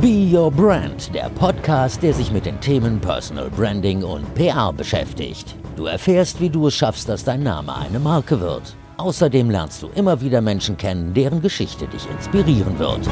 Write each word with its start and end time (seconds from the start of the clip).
Be 0.00 0.30
Your 0.32 0.50
Brand, 0.50 1.14
der 1.14 1.28
Podcast, 1.28 2.02
der 2.02 2.14
sich 2.14 2.32
mit 2.32 2.46
den 2.46 2.58
Themen 2.58 2.98
Personal 3.02 3.50
Branding 3.50 4.02
und 4.02 4.34
PR 4.34 4.72
beschäftigt. 4.72 5.54
Du 5.76 5.84
erfährst, 5.84 6.40
wie 6.40 6.48
du 6.48 6.68
es 6.68 6.74
schaffst, 6.74 7.06
dass 7.06 7.22
dein 7.22 7.42
Name 7.42 7.76
eine 7.76 7.98
Marke 7.98 8.40
wird. 8.40 8.74
Außerdem 8.96 9.50
lernst 9.50 9.82
du 9.82 9.90
immer 9.94 10.22
wieder 10.22 10.40
Menschen 10.40 10.78
kennen, 10.78 11.12
deren 11.12 11.42
Geschichte 11.42 11.86
dich 11.86 12.08
inspirieren 12.08 12.78
wird. 12.78 13.06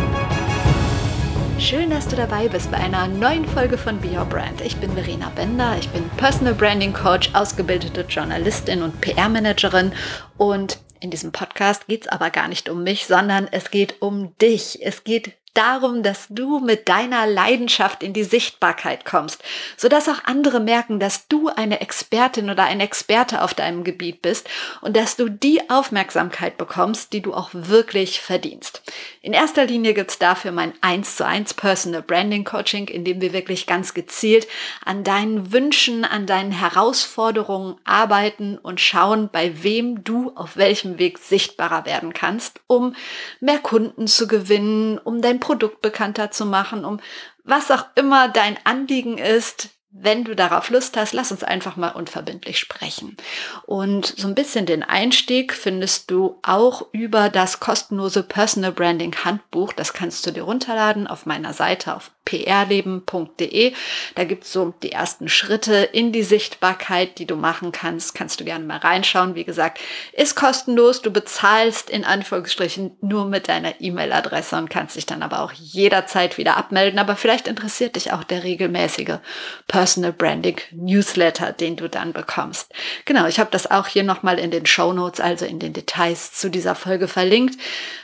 Schön, 1.58 1.90
dass 1.90 2.08
du 2.08 2.16
dabei 2.16 2.48
bist 2.48 2.70
bei 2.70 2.78
einer 2.78 3.06
neuen 3.06 3.44
Folge 3.44 3.76
von 3.76 4.00
Be 4.00 4.16
Your 4.16 4.24
Brand. 4.24 4.62
Ich 4.62 4.78
bin 4.78 4.90
Verena 4.92 5.30
Bender, 5.36 5.76
ich 5.78 5.90
bin 5.90 6.08
Personal 6.16 6.54
Branding 6.54 6.94
Coach, 6.94 7.34
ausgebildete 7.34 8.06
Journalistin 8.08 8.80
und 8.80 8.98
PR-Managerin 9.02 9.92
und 10.38 10.78
in 11.00 11.10
diesem 11.10 11.32
Podcast 11.32 11.86
geht 11.86 12.02
es 12.02 12.08
aber 12.08 12.30
gar 12.30 12.48
nicht 12.48 12.68
um 12.68 12.82
mich, 12.82 13.06
sondern 13.06 13.46
es 13.52 13.70
geht 13.70 14.00
um 14.00 14.36
dich. 14.38 14.80
Es 14.82 15.04
geht 15.04 15.32
darum, 15.54 16.02
dass 16.02 16.26
du 16.28 16.60
mit 16.60 16.88
deiner 16.88 17.26
Leidenschaft 17.26 18.02
in 18.02 18.12
die 18.12 18.24
Sichtbarkeit 18.24 19.04
kommst, 19.04 19.42
sodass 19.76 20.08
auch 20.08 20.24
andere 20.24 20.60
merken, 20.60 21.00
dass 21.00 21.28
du 21.28 21.48
eine 21.48 21.80
Expertin 21.80 22.50
oder 22.50 22.64
ein 22.64 22.80
Experte 22.80 23.42
auf 23.42 23.54
deinem 23.54 23.84
Gebiet 23.84 24.22
bist 24.22 24.48
und 24.80 24.96
dass 24.96 25.16
du 25.16 25.28
die 25.28 25.68
Aufmerksamkeit 25.70 26.58
bekommst, 26.58 27.12
die 27.12 27.22
du 27.22 27.34
auch 27.34 27.50
wirklich 27.52 28.20
verdienst. 28.20 28.82
In 29.22 29.32
erster 29.32 29.64
Linie 29.64 29.94
gibt's 29.94 30.18
dafür 30.18 30.52
mein 30.52 30.72
1 30.80 31.16
zu 31.16 31.26
1 31.26 31.54
Personal 31.54 32.02
Branding 32.02 32.44
Coaching, 32.44 32.88
in 32.88 33.04
dem 33.04 33.20
wir 33.20 33.32
wirklich 33.32 33.66
ganz 33.66 33.94
gezielt 33.94 34.46
an 34.84 35.04
deinen 35.04 35.52
Wünschen, 35.52 36.04
an 36.04 36.26
deinen 36.26 36.52
Herausforderungen 36.52 37.76
arbeiten 37.84 38.58
und 38.58 38.80
schauen, 38.80 39.28
bei 39.32 39.62
wem 39.62 40.04
du 40.04 40.32
auf 40.34 40.56
welchem 40.56 40.98
Weg 40.98 41.18
sichtbarer 41.18 41.84
werden 41.84 42.12
kannst, 42.12 42.60
um 42.66 42.94
mehr 43.40 43.58
Kunden 43.58 44.06
zu 44.06 44.28
gewinnen, 44.28 44.98
um 44.98 45.20
dein 45.20 45.37
Produkt 45.40 45.82
bekannter 45.82 46.30
zu 46.30 46.46
machen, 46.46 46.84
um 46.84 47.00
was 47.44 47.70
auch 47.70 47.86
immer 47.94 48.28
dein 48.28 48.58
Anliegen 48.64 49.18
ist, 49.18 49.70
wenn 49.90 50.22
du 50.24 50.36
darauf 50.36 50.68
Lust 50.68 50.96
hast, 50.96 51.14
lass 51.14 51.32
uns 51.32 51.42
einfach 51.42 51.76
mal 51.76 51.90
unverbindlich 51.90 52.58
sprechen. 52.58 53.16
Und 53.64 54.06
so 54.18 54.28
ein 54.28 54.34
bisschen 54.34 54.66
den 54.66 54.82
Einstieg 54.82 55.54
findest 55.54 56.10
du 56.10 56.38
auch 56.42 56.86
über 56.92 57.30
das 57.30 57.58
kostenlose 57.58 58.22
Personal 58.22 58.72
Branding 58.72 59.14
Handbuch. 59.24 59.72
Das 59.72 59.94
kannst 59.94 60.26
du 60.26 60.30
dir 60.30 60.42
runterladen 60.42 61.06
auf 61.06 61.24
meiner 61.24 61.54
Seite 61.54 61.96
auf 61.96 62.10
prleben.de. 62.28 63.72
Da 64.14 64.24
gibt's 64.24 64.52
so 64.52 64.74
die 64.82 64.92
ersten 64.92 65.28
Schritte 65.28 65.76
in 65.76 66.12
die 66.12 66.22
Sichtbarkeit, 66.22 67.18
die 67.18 67.26
du 67.26 67.36
machen 67.36 67.72
kannst. 67.72 68.14
Kannst 68.14 68.40
du 68.40 68.44
gerne 68.44 68.66
mal 68.66 68.78
reinschauen. 68.78 69.34
Wie 69.34 69.44
gesagt, 69.44 69.80
ist 70.12 70.36
kostenlos. 70.36 71.00
Du 71.00 71.10
bezahlst 71.10 71.88
in 71.88 72.04
Anführungsstrichen 72.04 72.96
nur 73.00 73.24
mit 73.24 73.48
deiner 73.48 73.80
E-Mail-Adresse 73.80 74.56
und 74.56 74.68
kannst 74.68 74.96
dich 74.96 75.06
dann 75.06 75.22
aber 75.22 75.40
auch 75.40 75.52
jederzeit 75.52 76.36
wieder 76.36 76.58
abmelden. 76.58 76.98
Aber 76.98 77.16
vielleicht 77.16 77.48
interessiert 77.48 77.96
dich 77.96 78.12
auch 78.12 78.24
der 78.24 78.44
regelmäßige 78.44 79.18
Personal 79.66 80.12
Branding 80.12 80.60
Newsletter, 80.72 81.52
den 81.52 81.76
du 81.76 81.88
dann 81.88 82.12
bekommst. 82.12 82.72
Genau, 83.06 83.26
ich 83.26 83.40
habe 83.40 83.50
das 83.50 83.70
auch 83.70 83.86
hier 83.86 84.02
nochmal 84.02 84.38
in 84.38 84.50
den 84.50 84.66
Show 84.66 84.92
Notes, 84.92 85.20
also 85.20 85.46
in 85.46 85.58
den 85.58 85.72
Details 85.72 86.32
zu 86.32 86.50
dieser 86.50 86.74
Folge 86.74 87.08
verlinkt. 87.08 87.58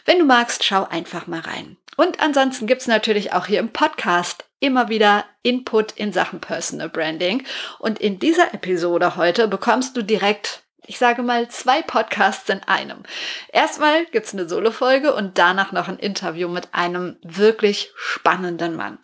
Wenn 0.06 0.18
du 0.18 0.24
magst, 0.24 0.64
schau 0.64 0.84
einfach 0.84 1.26
mal 1.26 1.40
rein. 1.40 1.76
Und 1.96 2.20
ansonsten 2.20 2.66
gibt's 2.66 2.86
natürlich 2.86 3.32
auch 3.32 3.46
hier 3.46 3.60
im 3.60 3.68
Podcast 3.68 4.13
immer 4.60 4.88
wieder 4.88 5.24
Input 5.42 5.92
in 5.92 6.12
Sachen 6.12 6.40
Personal 6.40 6.88
Branding. 6.88 7.44
Und 7.78 7.98
in 7.98 8.18
dieser 8.18 8.54
Episode 8.54 9.16
heute 9.16 9.48
bekommst 9.48 9.96
du 9.96 10.02
direkt 10.02 10.64
ich 10.86 10.98
sage 10.98 11.22
mal, 11.22 11.48
zwei 11.48 11.80
Podcasts 11.80 12.48
in 12.50 12.62
einem. 12.64 13.04
Erstmal 13.52 14.04
gibt's 14.06 14.34
eine 14.34 14.48
Solo-Folge 14.48 15.14
und 15.14 15.38
danach 15.38 15.72
noch 15.72 15.88
ein 15.88 15.98
Interview 15.98 16.48
mit 16.48 16.68
einem 16.72 17.16
wirklich 17.22 17.90
spannenden 17.96 18.76
Mann. 18.76 18.98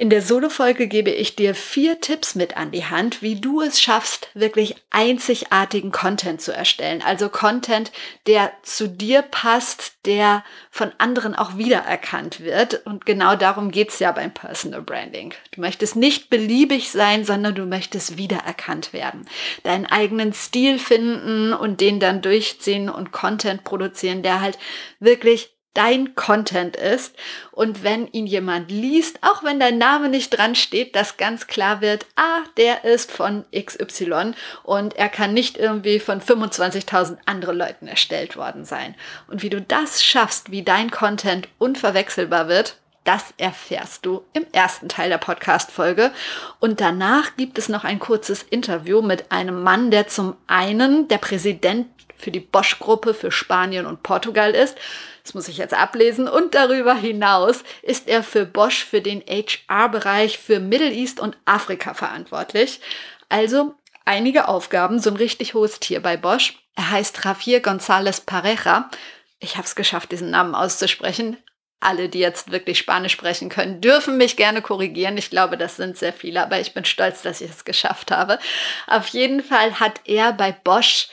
In 0.00 0.08
der 0.08 0.22
Solo-Folge 0.22 0.86
gebe 0.86 1.10
ich 1.10 1.36
dir 1.36 1.54
vier 1.54 2.00
Tipps 2.00 2.34
mit 2.34 2.56
an 2.56 2.70
die 2.70 2.86
Hand, 2.86 3.20
wie 3.20 3.38
du 3.38 3.60
es 3.60 3.82
schaffst, 3.82 4.30
wirklich 4.32 4.76
einzigartigen 4.88 5.92
Content 5.92 6.40
zu 6.40 6.54
erstellen. 6.54 7.02
Also 7.04 7.28
Content, 7.28 7.92
der 8.26 8.50
zu 8.62 8.88
dir 8.88 9.20
passt, 9.20 9.92
der 10.06 10.42
von 10.70 10.90
anderen 10.96 11.34
auch 11.34 11.58
wiedererkannt 11.58 12.40
wird. 12.40 12.86
Und 12.86 13.04
genau 13.04 13.36
darum 13.36 13.70
geht's 13.70 13.98
ja 13.98 14.10
beim 14.12 14.32
Personal 14.32 14.80
Branding. 14.80 15.34
Du 15.50 15.60
möchtest 15.60 15.96
nicht 15.96 16.30
beliebig 16.30 16.90
sein, 16.90 17.26
sondern 17.26 17.54
du 17.54 17.66
möchtest 17.66 18.16
wiedererkannt 18.16 18.94
werden. 18.94 19.28
Deinen 19.64 19.84
eigenen 19.84 20.32
Stil 20.32 20.78
finden 20.78 21.52
und 21.52 21.82
den 21.82 22.00
dann 22.00 22.22
durchziehen 22.22 22.88
und 22.88 23.12
Content 23.12 23.64
produzieren, 23.64 24.22
der 24.22 24.40
halt 24.40 24.58
wirklich 24.98 25.50
dein 25.74 26.14
Content 26.14 26.76
ist 26.76 27.14
und 27.52 27.84
wenn 27.84 28.08
ihn 28.08 28.26
jemand 28.26 28.70
liest, 28.70 29.18
auch 29.22 29.44
wenn 29.44 29.60
dein 29.60 29.78
Name 29.78 30.08
nicht 30.08 30.30
dran 30.30 30.54
steht, 30.54 30.96
dass 30.96 31.16
ganz 31.16 31.46
klar 31.46 31.80
wird, 31.80 32.06
ah, 32.16 32.40
der 32.56 32.84
ist 32.84 33.12
von 33.12 33.44
XY 33.54 34.32
und 34.64 34.96
er 34.96 35.08
kann 35.08 35.32
nicht 35.32 35.56
irgendwie 35.56 36.00
von 36.00 36.20
25.000 36.20 37.18
anderen 37.26 37.56
Leuten 37.56 37.86
erstellt 37.86 38.36
worden 38.36 38.64
sein. 38.64 38.94
Und 39.28 39.42
wie 39.42 39.50
du 39.50 39.60
das 39.60 40.02
schaffst, 40.02 40.50
wie 40.50 40.62
dein 40.62 40.90
Content 40.90 41.48
unverwechselbar 41.58 42.48
wird, 42.48 42.76
das 43.04 43.32
erfährst 43.38 44.04
du 44.04 44.24
im 44.34 44.44
ersten 44.52 44.88
Teil 44.88 45.08
der 45.08 45.18
Podcast-Folge. 45.18 46.12
Und 46.58 46.80
danach 46.80 47.36
gibt 47.36 47.58
es 47.58 47.68
noch 47.68 47.84
ein 47.84 47.98
kurzes 47.98 48.42
Interview 48.42 49.00
mit 49.00 49.32
einem 49.32 49.62
Mann, 49.62 49.90
der 49.90 50.06
zum 50.06 50.36
einen 50.46 51.08
der 51.08 51.18
Präsident 51.18 51.86
für 52.20 52.30
die 52.30 52.40
Bosch-Gruppe 52.40 53.14
für 53.14 53.32
Spanien 53.32 53.86
und 53.86 54.02
Portugal 54.02 54.52
ist 54.52 54.76
das 55.22 55.34
muss 55.34 55.48
ich 55.48 55.58
jetzt 55.58 55.74
ablesen, 55.74 56.28
und 56.28 56.54
darüber 56.54 56.94
hinaus 56.94 57.62
ist 57.82 58.08
er 58.08 58.22
für 58.22 58.46
Bosch 58.46 58.84
für 58.84 59.00
den 59.00 59.22
HR-Bereich 59.22 60.38
für 60.38 60.60
Middle 60.60 60.92
East 60.92 61.20
und 61.20 61.36
Afrika 61.44 61.94
verantwortlich. 61.94 62.80
Also 63.28 63.74
einige 64.04 64.48
Aufgaben, 64.48 64.98
so 64.98 65.10
ein 65.10 65.16
richtig 65.16 65.54
hohes 65.54 65.80
Tier 65.80 66.00
bei 66.00 66.16
Bosch. 66.16 66.54
Er 66.74 66.90
heißt 66.90 67.24
Javier 67.24 67.62
González 67.62 68.24
Pareja. 68.24 68.90
Ich 69.38 69.56
habe 69.56 69.66
es 69.66 69.74
geschafft, 69.74 70.12
diesen 70.12 70.30
Namen 70.30 70.54
auszusprechen. 70.54 71.36
Alle, 71.82 72.08
die 72.10 72.18
jetzt 72.18 72.50
wirklich 72.50 72.78
Spanisch 72.78 73.12
sprechen 73.12 73.48
können, 73.48 73.80
dürfen 73.80 74.18
mich 74.18 74.36
gerne 74.36 74.60
korrigieren. 74.60 75.16
Ich 75.16 75.30
glaube, 75.30 75.56
das 75.56 75.76
sind 75.76 75.96
sehr 75.96 76.12
viele, 76.12 76.42
aber 76.42 76.60
ich 76.60 76.74
bin 76.74 76.84
stolz, 76.84 77.22
dass 77.22 77.40
ich 77.40 77.50
es 77.50 77.64
geschafft 77.64 78.10
habe. 78.10 78.38
Auf 78.86 79.06
jeden 79.08 79.42
Fall 79.42 79.80
hat 79.80 80.00
er 80.04 80.32
bei 80.34 80.52
Bosch 80.52 81.08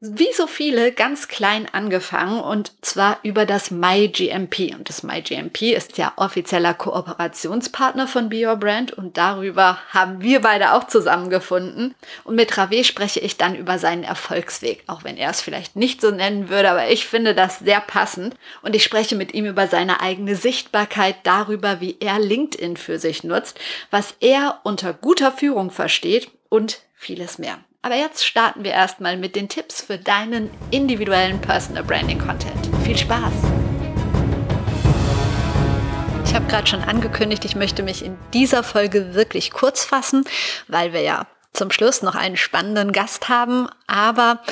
wie 0.00 0.32
so 0.32 0.46
viele 0.46 0.92
ganz 0.92 1.26
klein 1.26 1.66
angefangen 1.72 2.38
und 2.38 2.72
zwar 2.82 3.18
über 3.24 3.46
das 3.46 3.72
MyGMP. 3.72 4.72
Und 4.76 4.88
das 4.88 5.02
MyGMP 5.02 5.74
ist 5.74 5.98
ja 5.98 6.12
offizieller 6.14 6.72
Kooperationspartner 6.72 8.06
von 8.06 8.28
Be 8.28 8.46
Your 8.46 8.54
Brand 8.54 8.92
und 8.92 9.16
darüber 9.16 9.78
haben 9.90 10.20
wir 10.20 10.40
beide 10.40 10.74
auch 10.74 10.86
zusammengefunden. 10.86 11.96
Und 12.22 12.36
mit 12.36 12.56
Rave 12.56 12.84
spreche 12.84 13.18
ich 13.18 13.38
dann 13.38 13.56
über 13.56 13.80
seinen 13.80 14.04
Erfolgsweg, 14.04 14.84
auch 14.86 15.02
wenn 15.02 15.16
er 15.16 15.30
es 15.30 15.40
vielleicht 15.40 15.74
nicht 15.74 16.00
so 16.00 16.12
nennen 16.12 16.48
würde, 16.48 16.70
aber 16.70 16.88
ich 16.90 17.08
finde 17.08 17.34
das 17.34 17.58
sehr 17.58 17.80
passend. 17.80 18.36
Und 18.62 18.76
ich 18.76 18.84
spreche 18.84 19.16
mit 19.16 19.34
ihm 19.34 19.46
über 19.46 19.66
seine 19.66 20.00
eigene 20.00 20.36
Sichtbarkeit, 20.36 21.16
darüber, 21.24 21.80
wie 21.80 21.96
er 21.98 22.20
LinkedIn 22.20 22.76
für 22.76 23.00
sich 23.00 23.24
nutzt, 23.24 23.58
was 23.90 24.14
er 24.20 24.60
unter 24.62 24.92
guter 24.92 25.32
Führung 25.32 25.72
versteht 25.72 26.30
und 26.48 26.82
vieles 26.94 27.38
mehr. 27.38 27.58
Aber 27.80 27.94
jetzt 27.94 28.26
starten 28.26 28.64
wir 28.64 28.72
erstmal 28.72 29.16
mit 29.16 29.36
den 29.36 29.48
Tipps 29.48 29.82
für 29.82 29.98
deinen 29.98 30.50
individuellen 30.72 31.40
Personal 31.40 31.84
Branding 31.84 32.18
Content. 32.18 32.68
Viel 32.84 32.98
Spaß! 32.98 33.32
Ich 36.24 36.34
habe 36.34 36.46
gerade 36.46 36.66
schon 36.66 36.82
angekündigt, 36.82 37.44
ich 37.44 37.54
möchte 37.54 37.84
mich 37.84 38.04
in 38.04 38.18
dieser 38.34 38.64
Folge 38.64 39.14
wirklich 39.14 39.52
kurz 39.52 39.84
fassen, 39.84 40.24
weil 40.66 40.92
wir 40.92 41.02
ja 41.02 41.26
zum 41.52 41.70
Schluss 41.70 42.02
noch 42.02 42.16
einen 42.16 42.36
spannenden 42.36 42.92
Gast 42.92 43.28
haben. 43.28 43.68
Aber 43.86 44.42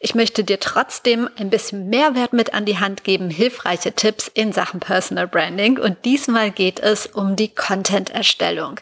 ich 0.00 0.14
möchte 0.14 0.42
dir 0.42 0.58
trotzdem 0.58 1.28
ein 1.36 1.50
bisschen 1.50 1.88
Mehrwert 1.90 2.32
mit 2.32 2.54
an 2.54 2.64
die 2.64 2.78
Hand 2.78 3.04
geben, 3.04 3.28
hilfreiche 3.28 3.92
Tipps 3.92 4.28
in 4.28 4.52
Sachen 4.52 4.80
Personal 4.80 5.28
Branding. 5.28 5.78
Und 5.78 6.04
diesmal 6.06 6.50
geht 6.50 6.80
es 6.80 7.06
um 7.06 7.36
die 7.36 7.54
Content-Erstellung. 7.54 8.80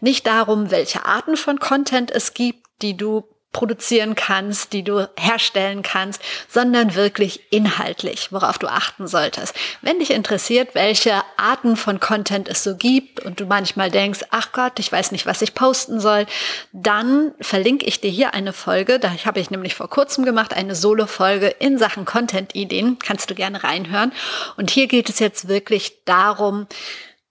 Nicht 0.00 0.26
darum, 0.26 0.70
welche 0.70 1.06
Arten 1.06 1.36
von 1.36 1.58
Content 1.58 2.10
es 2.10 2.34
gibt, 2.34 2.66
die 2.82 2.96
du 2.96 3.24
produzieren 3.52 4.14
kannst, 4.14 4.72
die 4.72 4.84
du 4.84 5.08
herstellen 5.16 5.82
kannst, 5.82 6.22
sondern 6.48 6.94
wirklich 6.94 7.50
inhaltlich, 7.50 8.30
worauf 8.30 8.58
du 8.58 8.68
achten 8.68 9.06
solltest. 9.06 9.54
Wenn 9.80 9.98
dich 9.98 10.10
interessiert, 10.10 10.74
welche 10.74 11.22
Arten 11.36 11.76
von 11.76 11.98
Content 11.98 12.48
es 12.48 12.62
so 12.62 12.76
gibt 12.76 13.20
und 13.20 13.40
du 13.40 13.46
manchmal 13.46 13.90
denkst, 13.90 14.20
ach 14.30 14.52
Gott, 14.52 14.78
ich 14.78 14.92
weiß 14.92 15.12
nicht, 15.12 15.24
was 15.24 15.40
ich 15.40 15.54
posten 15.54 15.98
soll, 15.98 16.26
dann 16.72 17.32
verlinke 17.40 17.86
ich 17.86 18.00
dir 18.00 18.10
hier 18.10 18.34
eine 18.34 18.52
Folge, 18.52 18.98
da 18.98 19.12
habe 19.24 19.40
ich 19.40 19.50
nämlich 19.50 19.74
vor 19.74 19.88
kurzem 19.88 20.24
gemacht, 20.24 20.52
eine 20.52 20.74
Solo-Folge 20.74 21.48
in 21.48 21.78
Sachen 21.78 22.04
Content-Ideen, 22.04 22.98
kannst 22.98 23.30
du 23.30 23.34
gerne 23.34 23.64
reinhören. 23.64 24.12
Und 24.56 24.70
hier 24.70 24.88
geht 24.88 25.08
es 25.08 25.18
jetzt 25.20 25.48
wirklich 25.48 26.04
darum, 26.04 26.66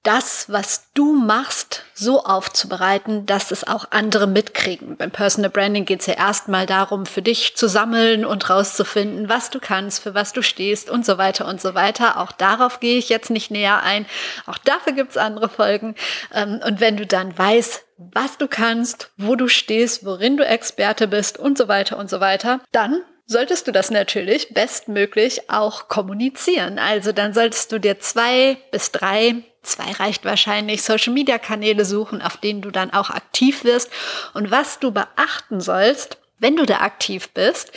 das, 0.07 0.49
was 0.49 0.87
du 0.93 1.11
machst, 1.11 1.83
so 1.93 2.23
aufzubereiten, 2.23 3.25
dass 3.25 3.51
es 3.51 3.67
auch 3.67 3.87
andere 3.91 4.25
mitkriegen. 4.25 4.95
Beim 4.95 5.11
Personal 5.11 5.49
Branding 5.49 5.83
geht 5.83 5.99
es 5.99 6.05
ja 6.05 6.13
erstmal 6.13 6.65
darum, 6.65 7.05
für 7.05 7.21
dich 7.21 7.57
zu 7.57 7.67
sammeln 7.67 8.23
und 8.23 8.49
rauszufinden, 8.49 9.27
was 9.27 9.49
du 9.49 9.59
kannst, 9.59 10.01
für 10.01 10.13
was 10.13 10.31
du 10.31 10.41
stehst 10.41 10.89
und 10.89 11.05
so 11.05 11.17
weiter 11.17 11.45
und 11.45 11.59
so 11.59 11.75
weiter. 11.75 12.21
Auch 12.21 12.31
darauf 12.31 12.79
gehe 12.79 12.97
ich 12.97 13.09
jetzt 13.09 13.29
nicht 13.29 13.51
näher 13.51 13.83
ein. 13.83 14.05
Auch 14.45 14.57
dafür 14.57 14.93
gibt 14.93 15.11
es 15.11 15.17
andere 15.17 15.49
Folgen. 15.49 15.95
Ähm, 16.33 16.61
und 16.65 16.79
wenn 16.79 16.95
du 16.95 17.05
dann 17.05 17.37
weißt, 17.37 17.83
was 17.97 18.37
du 18.37 18.47
kannst, 18.47 19.11
wo 19.17 19.35
du 19.35 19.49
stehst, 19.49 20.05
worin 20.05 20.37
du 20.37 20.45
Experte 20.45 21.09
bist 21.09 21.37
und 21.37 21.57
so 21.57 21.67
weiter 21.67 21.97
und 21.97 22.09
so 22.09 22.21
weiter, 22.21 22.61
dann 22.71 23.01
solltest 23.25 23.67
du 23.67 23.71
das 23.71 23.91
natürlich 23.91 24.53
bestmöglich 24.53 25.49
auch 25.49 25.89
kommunizieren. 25.89 26.79
Also 26.79 27.11
dann 27.11 27.33
solltest 27.33 27.71
du 27.73 27.79
dir 27.79 27.99
zwei 27.99 28.57
bis 28.71 28.91
drei, 28.91 29.43
zwei 29.67 29.91
reicht 29.91 30.25
wahrscheinlich, 30.25 30.83
Social-Media-Kanäle 30.83 31.85
suchen, 31.85 32.21
auf 32.21 32.37
denen 32.37 32.61
du 32.61 32.71
dann 32.71 32.91
auch 32.91 33.09
aktiv 33.09 33.63
wirst. 33.63 33.91
Und 34.33 34.51
was 34.51 34.79
du 34.79 34.91
beachten 34.91 35.61
sollst, 35.61 36.17
wenn 36.39 36.55
du 36.55 36.65
da 36.65 36.79
aktiv 36.79 37.29
bist, 37.29 37.71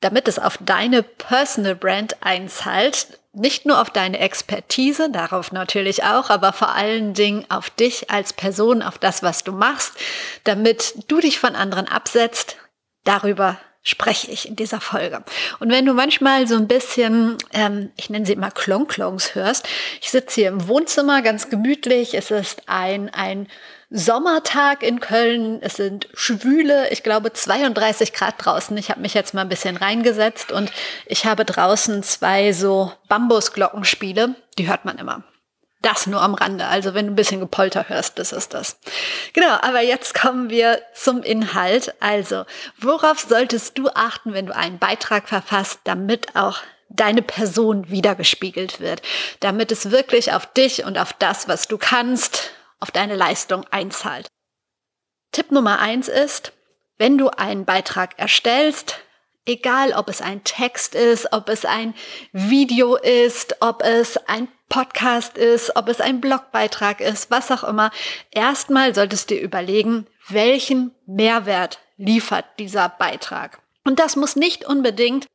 damit 0.00 0.28
es 0.28 0.38
auf 0.38 0.58
deine 0.60 1.02
Personal 1.02 1.76
Brand 1.76 2.16
einzahlt, 2.22 3.18
nicht 3.32 3.64
nur 3.64 3.80
auf 3.80 3.88
deine 3.88 4.18
Expertise, 4.18 5.10
darauf 5.10 5.52
natürlich 5.52 6.04
auch, 6.04 6.28
aber 6.28 6.52
vor 6.52 6.74
allen 6.74 7.14
Dingen 7.14 7.46
auf 7.48 7.70
dich 7.70 8.10
als 8.10 8.32
Person, 8.32 8.82
auf 8.82 8.98
das, 8.98 9.22
was 9.22 9.42
du 9.42 9.52
machst, 9.52 9.94
damit 10.44 10.94
du 11.08 11.20
dich 11.20 11.38
von 11.38 11.56
anderen 11.56 11.88
absetzt, 11.88 12.56
darüber 13.04 13.58
spreche 13.82 14.30
ich 14.30 14.48
in 14.48 14.56
dieser 14.56 14.80
Folge. 14.80 15.24
Und 15.58 15.70
wenn 15.70 15.84
du 15.84 15.92
manchmal 15.92 16.46
so 16.46 16.56
ein 16.56 16.68
bisschen, 16.68 17.36
ähm, 17.52 17.90
ich 17.96 18.10
nenne 18.10 18.24
sie 18.24 18.32
immer 18.32 18.50
Klonklons 18.50 19.34
hörst, 19.34 19.68
ich 20.00 20.10
sitze 20.10 20.40
hier 20.40 20.48
im 20.48 20.68
Wohnzimmer 20.68 21.22
ganz 21.22 21.50
gemütlich, 21.50 22.14
es 22.14 22.30
ist 22.30 22.62
ein, 22.66 23.10
ein 23.12 23.48
Sommertag 23.90 24.82
in 24.82 25.00
Köln, 25.00 25.58
es 25.60 25.74
sind 25.74 26.08
schwüle, 26.14 26.88
ich 26.90 27.02
glaube 27.02 27.32
32 27.32 28.12
Grad 28.14 28.36
draußen. 28.38 28.76
Ich 28.78 28.90
habe 28.90 29.00
mich 29.00 29.12
jetzt 29.12 29.34
mal 29.34 29.42
ein 29.42 29.50
bisschen 29.50 29.76
reingesetzt 29.76 30.50
und 30.50 30.72
ich 31.06 31.26
habe 31.26 31.44
draußen 31.44 32.02
zwei 32.02 32.52
so 32.52 32.92
Bambusglockenspiele, 33.08 34.34
die 34.58 34.68
hört 34.68 34.86
man 34.86 34.96
immer. 34.96 35.24
Das 35.82 36.06
nur 36.06 36.22
am 36.22 36.34
Rande. 36.34 36.66
Also 36.66 36.94
wenn 36.94 37.06
du 37.06 37.12
ein 37.12 37.16
bisschen 37.16 37.40
Gepolter 37.40 37.88
hörst, 37.88 38.18
das 38.18 38.32
ist 38.32 38.54
das. 38.54 38.78
Genau, 39.32 39.52
aber 39.62 39.80
jetzt 39.80 40.14
kommen 40.14 40.48
wir 40.48 40.80
zum 40.94 41.22
Inhalt. 41.22 41.94
Also, 42.00 42.44
worauf 42.78 43.18
solltest 43.18 43.76
du 43.76 43.88
achten, 43.88 44.32
wenn 44.32 44.46
du 44.46 44.54
einen 44.54 44.78
Beitrag 44.78 45.28
verfasst, 45.28 45.80
damit 45.84 46.36
auch 46.36 46.60
deine 46.88 47.22
Person 47.22 47.90
wiedergespiegelt 47.90 48.80
wird, 48.80 49.02
damit 49.40 49.72
es 49.72 49.90
wirklich 49.90 50.32
auf 50.32 50.46
dich 50.46 50.84
und 50.84 50.98
auf 50.98 51.12
das, 51.14 51.48
was 51.48 51.66
du 51.66 51.78
kannst, 51.78 52.52
auf 52.80 52.90
deine 52.90 53.16
Leistung 53.16 53.64
einzahlt. 53.70 54.28
Tipp 55.32 55.50
Nummer 55.50 55.78
eins 55.78 56.08
ist, 56.08 56.52
wenn 56.98 57.16
du 57.18 57.28
einen 57.30 57.64
Beitrag 57.64 58.18
erstellst, 58.18 58.98
egal 59.46 59.92
ob 59.94 60.08
es 60.08 60.20
ein 60.20 60.44
Text 60.44 60.94
ist, 60.94 61.32
ob 61.32 61.48
es 61.48 61.64
ein 61.64 61.94
Video 62.32 62.96
ist, 62.96 63.56
ob 63.60 63.82
es 63.82 64.16
ein 64.28 64.48
Podcast 64.72 65.36
ist, 65.36 65.76
ob 65.76 65.88
es 65.88 66.00
ein 66.00 66.22
Blogbeitrag 66.22 67.02
ist, 67.02 67.30
was 67.30 67.50
auch 67.50 67.62
immer. 67.62 67.90
Erstmal 68.30 68.94
solltest 68.94 69.30
du 69.30 69.34
dir 69.34 69.42
überlegen, 69.42 70.06
welchen 70.30 70.92
Mehrwert 71.04 71.78
liefert 71.98 72.46
dieser 72.58 72.88
Beitrag. 72.88 73.60
Und 73.84 73.98
das 73.98 74.16
muss 74.16 74.34
nicht 74.34 74.64
unbedingt 74.64 75.26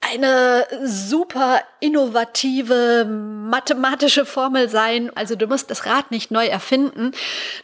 eine 0.00 0.66
super 0.84 1.60
innovative 1.80 3.04
mathematische 3.04 4.24
Formel 4.24 4.68
sein. 4.68 5.10
Also 5.16 5.34
du 5.34 5.46
musst 5.46 5.70
das 5.70 5.86
Rad 5.86 6.10
nicht 6.10 6.30
neu 6.30 6.46
erfinden. 6.46 7.12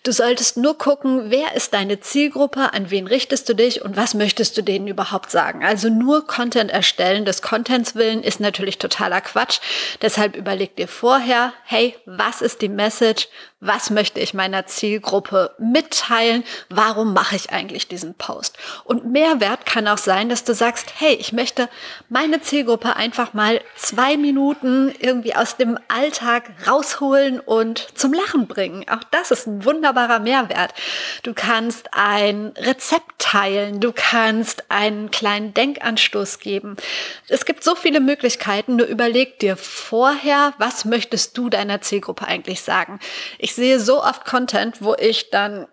Du 0.03 0.13
solltest 0.13 0.57
nur 0.57 0.77
gucken, 0.77 1.31
wer 1.31 1.55
ist 1.55 1.73
deine 1.73 2.01
Zielgruppe, 2.01 2.73
an 2.73 2.91
wen 2.91 3.07
richtest 3.07 3.49
du 3.49 3.55
dich 3.55 3.83
und 3.83 3.97
was 3.97 4.15
möchtest 4.15 4.59
du 4.59 4.63
denen 4.63 4.89
überhaupt 4.89 5.31
sagen. 5.31 5.65
Also 5.65 5.89
nur 5.89 6.27
Content 6.27 6.71
erstellen 6.71 7.25
des 7.25 7.41
Contents 7.41 7.95
willen 7.95 8.23
ist 8.23 8.41
natürlich 8.41 8.79
totaler 8.79 9.21
Quatsch. 9.21 9.61
Deshalb 10.03 10.37
überleg 10.37 10.77
dir 10.77 10.89
vorher, 10.89 11.53
hey, 11.65 11.97
was 12.05 12.43
ist 12.43 12.63
die 12.63 12.69
Message? 12.69 13.29
was 13.65 13.91
möchte 13.91 14.21
ich 14.21 14.35
meiner 14.35 14.67
Zielgruppe 14.67 15.55
mitteilen, 15.59 16.45
warum 16.69 17.15
mache 17.15 17.37
ich 17.37 17.51
eigentlich 17.51 17.89
diesen 17.89 18.15
Post. 18.15 18.59
Und 18.85 19.07
Mehrwert 19.07 19.65
kann 19.65 19.89
auch 19.89 19.99
sein, 19.99 20.29
dass 20.29 20.45
du 20.45 20.55
sagst, 20.55 20.93
hey, 20.99 21.15
ich 21.15 21.33
möchte 21.33 21.69
meine 22.25 22.41
Zielgruppe 22.41 22.97
einfach 22.97 23.35
mal 23.35 23.61
zwei 23.77 24.17
Minuten 24.17 24.95
irgendwie 24.99 25.35
aus 25.35 25.59
dem 25.59 25.79
Alltag 25.89 26.53
rausholen 26.67 27.39
und 27.39 27.87
zum 27.99 28.15
Lachen 28.15 28.47
bringen. 28.47 28.89
Auch 28.89 29.05
das 29.11 29.31
ist 29.31 29.47
ein 29.47 29.67
wunderbarer 29.67 30.21
Mehrwert. 30.21 30.73
Du 31.23 31.35
kannst 31.35 31.91
ein 31.93 32.55
Rezept 32.57 33.19
teilen, 33.19 33.79
du 33.79 33.93
kannst 33.95 34.71
einen 34.71 35.11
kleinen 35.11 35.53
Denkanstoß 35.53 36.39
geben. 36.39 36.79
Es 37.29 37.45
gibt 37.45 37.63
so 37.63 37.75
viele 37.75 38.01
Möglichkeiten, 38.01 38.77
nur 38.77 38.87
überleg 38.87 39.39
dir 39.39 39.59
vorher, 39.59 40.55
was 40.57 40.87
möchtest 40.87 41.37
du 41.37 41.51
deiner 41.51 41.83
Zielgruppe 41.83 42.27
eigentlich 42.27 42.63
sagen. 42.63 43.01
Ich 43.37 43.55
sehe 43.55 43.79
so 43.81 44.03
oft 44.03 44.25
Content, 44.25 44.81
wo 44.81 44.95
ich 44.95 45.29
dann 45.29 45.67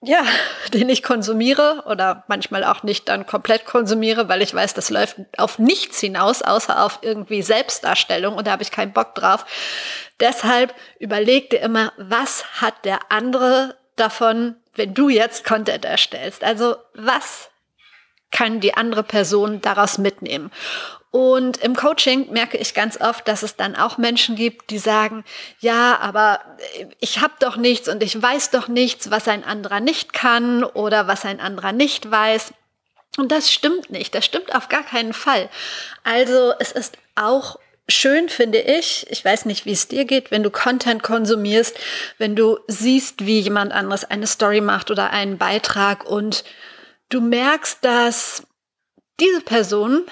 ja, 0.00 0.24
den 0.72 0.88
ich 0.88 1.02
konsumiere 1.02 1.84
oder 1.86 2.24
manchmal 2.28 2.64
auch 2.64 2.82
nicht 2.82 3.08
dann 3.08 3.26
komplett 3.26 3.66
konsumiere, 3.66 4.28
weil 4.28 4.42
ich 4.42 4.54
weiß, 4.54 4.74
das 4.74 4.90
läuft 4.90 5.16
auf 5.36 5.58
nichts 5.58 6.00
hinaus, 6.00 6.42
außer 6.42 6.82
auf 6.82 7.00
irgendwie 7.02 7.42
Selbstdarstellung 7.42 8.34
und 8.34 8.46
da 8.46 8.52
habe 8.52 8.62
ich 8.62 8.70
keinen 8.70 8.92
Bock 8.92 9.14
drauf. 9.14 9.44
Deshalb 10.20 10.74
überleg 10.98 11.50
dir 11.50 11.60
immer, 11.60 11.92
was 11.96 12.44
hat 12.60 12.84
der 12.84 13.10
andere 13.10 13.76
davon, 13.96 14.56
wenn 14.74 14.94
du 14.94 15.08
jetzt 15.08 15.44
Content 15.44 15.84
erstellst? 15.84 16.44
Also 16.44 16.76
was 16.94 17.50
kann 18.30 18.60
die 18.60 18.74
andere 18.74 19.02
Person 19.02 19.60
daraus 19.60 19.98
mitnehmen? 19.98 20.50
Und 21.10 21.56
im 21.58 21.74
Coaching 21.74 22.30
merke 22.32 22.58
ich 22.58 22.74
ganz 22.74 23.00
oft, 23.00 23.26
dass 23.28 23.42
es 23.42 23.56
dann 23.56 23.76
auch 23.76 23.96
Menschen 23.96 24.36
gibt, 24.36 24.70
die 24.70 24.78
sagen, 24.78 25.24
ja, 25.58 25.98
aber 26.00 26.40
ich 27.00 27.20
habe 27.20 27.32
doch 27.40 27.56
nichts 27.56 27.88
und 27.88 28.02
ich 28.02 28.20
weiß 28.20 28.50
doch 28.50 28.68
nichts, 28.68 29.10
was 29.10 29.26
ein 29.26 29.42
anderer 29.42 29.80
nicht 29.80 30.12
kann 30.12 30.64
oder 30.64 31.06
was 31.06 31.24
ein 31.24 31.40
anderer 31.40 31.72
nicht 31.72 32.10
weiß. 32.10 32.52
Und 33.16 33.32
das 33.32 33.50
stimmt 33.50 33.90
nicht, 33.90 34.14
das 34.14 34.24
stimmt 34.24 34.54
auf 34.54 34.68
gar 34.68 34.84
keinen 34.84 35.14
Fall. 35.14 35.48
Also 36.04 36.52
es 36.58 36.72
ist 36.72 36.98
auch 37.14 37.58
schön, 37.88 38.28
finde 38.28 38.58
ich, 38.58 39.06
ich 39.08 39.24
weiß 39.24 39.46
nicht, 39.46 39.64
wie 39.64 39.72
es 39.72 39.88
dir 39.88 40.04
geht, 40.04 40.30
wenn 40.30 40.42
du 40.42 40.50
Content 40.50 41.02
konsumierst, 41.02 41.76
wenn 42.18 42.36
du 42.36 42.58
siehst, 42.68 43.24
wie 43.24 43.40
jemand 43.40 43.72
anderes 43.72 44.04
eine 44.04 44.26
Story 44.26 44.60
macht 44.60 44.90
oder 44.90 45.10
einen 45.10 45.38
Beitrag 45.38 46.04
und 46.04 46.44
du 47.08 47.22
merkst, 47.22 47.82
dass 47.82 48.42
diese 49.18 49.40
Person 49.40 50.04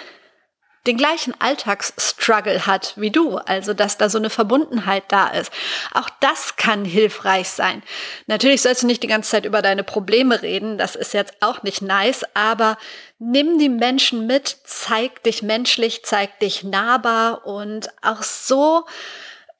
den 0.86 0.96
gleichen 0.96 1.34
Alltagsstruggle 1.40 2.66
hat 2.66 2.94
wie 2.96 3.10
du, 3.10 3.36
also 3.36 3.74
dass 3.74 3.98
da 3.98 4.08
so 4.08 4.18
eine 4.18 4.30
Verbundenheit 4.30 5.04
da 5.08 5.28
ist. 5.28 5.52
Auch 5.92 6.08
das 6.20 6.56
kann 6.56 6.84
hilfreich 6.84 7.48
sein. 7.48 7.82
Natürlich 8.26 8.62
sollst 8.62 8.82
du 8.82 8.86
nicht 8.86 9.02
die 9.02 9.08
ganze 9.08 9.30
Zeit 9.30 9.44
über 9.44 9.62
deine 9.62 9.84
Probleme 9.84 10.42
reden, 10.42 10.78
das 10.78 10.96
ist 10.96 11.14
jetzt 11.14 11.34
auch 11.40 11.62
nicht 11.62 11.82
nice, 11.82 12.24
aber 12.34 12.78
nimm 13.18 13.58
die 13.58 13.68
Menschen 13.68 14.26
mit, 14.26 14.56
zeig 14.64 15.22
dich 15.24 15.42
menschlich, 15.42 16.04
zeig 16.04 16.38
dich 16.40 16.64
nahbar 16.64 17.46
und 17.46 17.88
auch 18.02 18.22
so 18.22 18.86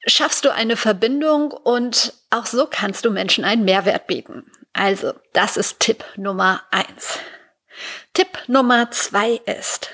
schaffst 0.05 0.45
du 0.45 0.53
eine 0.53 0.77
Verbindung 0.77 1.51
und 1.51 2.13
auch 2.29 2.45
so 2.45 2.67
kannst 2.69 3.05
du 3.05 3.11
Menschen 3.11 3.43
einen 3.43 3.65
Mehrwert 3.65 4.07
bieten. 4.07 4.49
Also, 4.73 5.13
das 5.33 5.57
ist 5.57 5.79
Tipp 5.79 6.03
Nummer 6.15 6.61
eins. 6.71 7.19
Tipp 8.13 8.37
Nummer 8.47 8.89
zwei 8.91 9.41
ist, 9.45 9.89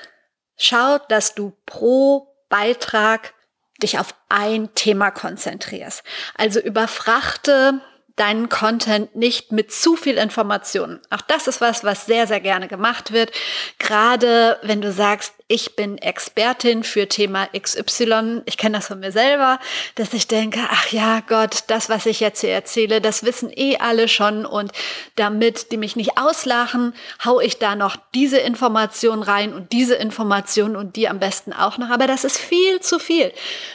Schau, 0.57 0.99
dass 1.09 1.35
du 1.35 1.53
pro 1.65 2.27
Beitrag 2.49 3.33
dich 3.81 3.99
auf 3.99 4.15
ein 4.29 4.73
Thema 4.75 5.11
konzentrierst. 5.11 6.03
Also 6.35 6.59
überfrachte 6.59 7.81
deinen 8.15 8.47
Content 8.47 9.15
nicht 9.15 9.51
mit 9.51 9.71
zu 9.71 9.95
viel 9.95 10.17
Informationen. 10.17 11.01
Auch 11.09 11.21
das 11.21 11.47
ist 11.47 11.61
was, 11.61 11.83
was 11.83 12.05
sehr, 12.05 12.27
sehr 12.27 12.39
gerne 12.39 12.67
gemacht 12.67 13.11
wird. 13.11 13.31
Gerade 13.79 14.59
wenn 14.61 14.81
du 14.81 14.91
sagst, 14.91 15.33
ich 15.47 15.75
bin 15.75 15.97
Expertin 15.97 16.83
für 16.83 17.09
Thema 17.09 17.47
XY. 17.47 18.41
Ich 18.45 18.57
kenne 18.57 18.77
das 18.77 18.87
von 18.87 19.01
mir 19.01 19.11
selber, 19.11 19.59
dass 19.95 20.13
ich 20.13 20.27
denke, 20.27 20.59
ach 20.69 20.87
ja, 20.91 21.19
Gott, 21.27 21.65
das, 21.67 21.89
was 21.89 22.05
ich 22.05 22.21
jetzt 22.21 22.41
hier 22.41 22.51
erzähle, 22.51 23.01
das 23.01 23.23
wissen 23.23 23.51
eh 23.53 23.77
alle 23.77 24.07
schon. 24.07 24.45
Und 24.45 24.71
damit 25.15 25.71
die 25.71 25.77
mich 25.77 25.95
nicht 25.97 26.17
auslachen, 26.17 26.93
hau 27.25 27.41
ich 27.41 27.59
da 27.59 27.75
noch 27.75 27.97
diese 28.15 28.37
Information 28.37 29.21
rein 29.21 29.53
und 29.53 29.73
diese 29.73 29.95
Information 29.95 30.77
und 30.77 30.95
die 30.95 31.09
am 31.09 31.19
besten 31.19 31.51
auch 31.51 31.77
noch. 31.77 31.89
Aber 31.89 32.07
das 32.07 32.23
ist 32.23 32.37
viel 32.37 32.79
zu 32.79 32.97
viel. 32.97 33.31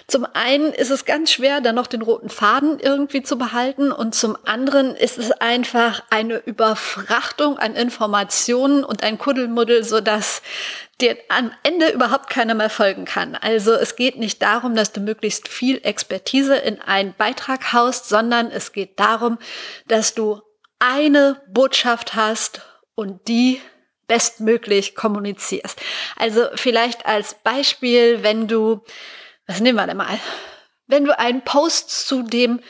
Zum 0.06 0.26
einen 0.32 0.72
ist 0.72 0.90
es 0.90 1.04
ganz 1.04 1.30
schwer, 1.30 1.60
dann 1.60 1.74
noch 1.74 1.86
den 1.86 2.02
roten 2.02 2.30
Faden 2.30 2.80
irgendwie 2.80 3.22
zu 3.22 3.36
behalten. 3.36 3.92
Und 3.92 4.14
zum 4.14 4.38
anderen 4.46 4.96
ist 4.96 5.18
es 5.18 5.32
einfach 5.32 6.02
eine 6.08 6.38
Überfrachtung 6.38 7.58
an 7.58 7.76
Informationen 7.76 8.84
und 8.84 9.02
ein 9.02 9.18
Kuddelmuddel, 9.18 9.84
sodass 9.84 10.40
dir 11.00 11.16
am 11.28 11.52
Ende 11.62 11.90
überhaupt 11.90 12.28
keiner 12.28 12.54
mehr 12.54 12.70
folgen 12.70 13.04
kann. 13.04 13.36
Also 13.36 13.72
es 13.72 13.96
geht 13.96 14.18
nicht 14.18 14.42
darum, 14.42 14.74
dass 14.74 14.92
du 14.92 15.00
möglichst 15.00 15.48
viel 15.48 15.80
Expertise 15.84 16.56
in 16.56 16.80
einen 16.80 17.14
Beitrag 17.14 17.72
haust, 17.72 18.08
sondern 18.08 18.50
es 18.50 18.72
geht 18.72 18.98
darum, 18.98 19.38
dass 19.86 20.14
du 20.14 20.42
eine 20.78 21.40
Botschaft 21.48 22.14
hast 22.14 22.62
und 22.94 23.28
die 23.28 23.60
bestmöglich 24.08 24.94
kommunizierst. 24.96 25.80
Also 26.16 26.46
vielleicht 26.54 27.06
als 27.06 27.34
Beispiel, 27.34 28.22
wenn 28.22 28.48
du, 28.48 28.82
was 29.46 29.60
nehmen 29.60 29.76
wir 29.76 29.86
denn 29.86 29.96
mal? 29.96 30.18
Wenn 30.86 31.04
du 31.04 31.16
einen 31.16 31.42
Post 31.42 31.90
zu 32.08 32.22
dem 32.22 32.60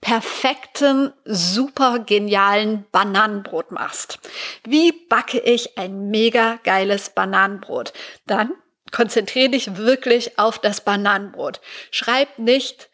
perfekten, 0.00 1.12
super 1.24 1.98
genialen 2.00 2.86
Bananenbrot 2.92 3.72
machst. 3.72 4.20
Wie 4.64 4.92
backe 4.92 5.38
ich 5.40 5.76
ein 5.76 6.10
mega 6.10 6.58
geiles 6.62 7.10
Bananenbrot? 7.10 7.92
Dann 8.26 8.52
konzentriere 8.92 9.50
dich 9.50 9.76
wirklich 9.76 10.38
auf 10.38 10.58
das 10.58 10.82
Bananenbrot. 10.82 11.60
Schreib 11.90 12.38
nicht 12.38 12.88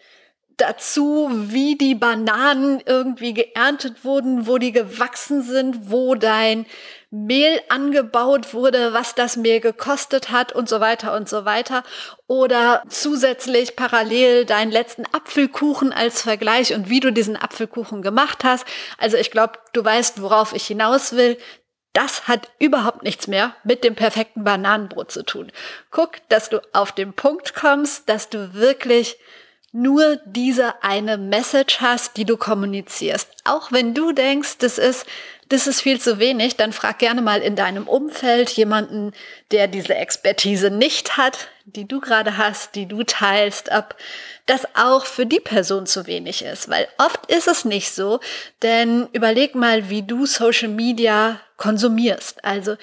dazu, 0.56 1.28
wie 1.32 1.76
die 1.76 1.94
Bananen 1.94 2.80
irgendwie 2.84 3.34
geerntet 3.34 4.04
wurden, 4.04 4.46
wo 4.46 4.58
die 4.58 4.73
gewachsen 4.73 5.42
sind, 5.42 5.90
wo 5.90 6.14
dein 6.14 6.66
Mehl 7.14 7.61
angebaut 7.68 8.54
wurde, 8.54 8.92
was 8.92 9.14
das 9.14 9.37
Mehl 9.37 9.61
gekostet 9.61 10.30
hat 10.30 10.52
und 10.52 10.68
so 10.68 10.80
weiter 10.80 11.14
und 11.14 11.28
so 11.28 11.44
weiter. 11.44 11.85
Oder 12.26 12.83
zusätzlich 12.88 13.76
parallel 13.76 14.44
deinen 14.47 14.73
letzten 14.73 15.04
Apfelkuchen 15.12 15.92
als 15.92 16.23
Vergleich 16.23 16.75
und 16.75 16.90
wie 16.90 16.99
du 16.99 17.12
diesen 17.12 17.37
Apfelkuchen 17.37 18.02
gemacht 18.02 18.42
hast. 18.42 18.66
Also 18.99 19.16
ich 19.16 19.30
glaube, 19.30 19.61
du 19.73 19.85
weißt, 19.85 20.23
worauf 20.23 20.54
ich 20.54 20.66
hinaus 20.66 21.14
will. 21.14 21.38
Das 21.92 22.26
hat 22.26 22.50
überhaupt 22.59 23.04
nichts 23.04 23.28
mehr 23.28 23.54
mit 23.62 23.85
dem 23.85 23.94
perfekten 23.94 24.42
Bananenbrot 24.42 25.12
zu 25.12 25.23
tun. 25.23 25.52
Guck, 25.92 26.28
dass 26.30 26.49
du 26.49 26.61
auf 26.73 26.90
den 26.90 27.12
Punkt 27.12 27.54
kommst, 27.54 28.09
dass 28.09 28.28
du 28.28 28.54
wirklich 28.54 29.16
nur 29.75 30.21
diese 30.25 30.83
eine 30.85 31.19
Message 31.19 31.81
hast, 31.81 32.16
die 32.16 32.25
du 32.25 32.37
kommunizierst. 32.37 33.28
Auch 33.45 33.73
wenn 33.73 33.93
du 33.93 34.12
denkst, 34.12 34.59
das 34.59 34.78
ist 34.78 35.04
das 35.49 35.66
ist 35.66 35.83
viel 35.83 36.00
zu 36.00 36.19
wenig, 36.19 36.57
dann 36.57 36.73
frag 36.73 36.99
gerne 36.99 37.21
mal 37.21 37.43
in 37.43 37.54
deinem 37.54 37.87
Umfeld 37.87 38.50
jemanden, 38.50 39.12
der 39.50 39.69
diese 39.69 39.95
Expertise 39.95 40.71
nicht 40.71 41.19
hat, 41.19 41.49
die 41.66 41.87
du 41.87 42.00
gerade 42.00 42.38
hast, 42.38 42.75
die 42.75 42.87
du 42.87 43.02
teilst, 43.02 43.71
ob 43.71 43.95
das 44.47 44.66
auch 44.75 45.04
für 45.04 45.26
die 45.26 45.40
Person 45.40 45.87
zu 45.87 46.07
wenig 46.07 46.43
ist. 46.43 46.69
Weil 46.71 46.88
oft 46.99 47.26
ist 47.31 47.47
es 47.47 47.64
nicht 47.64 47.95
so, 47.95 48.21
denn 48.62 49.07
überleg 49.12 49.54
mal, 49.54 49.90
wie 49.90 50.02
du 50.02 50.25
Social 50.25 50.69
Media 50.69 51.40
konsumierst. 51.57 52.43
Also 52.45 52.76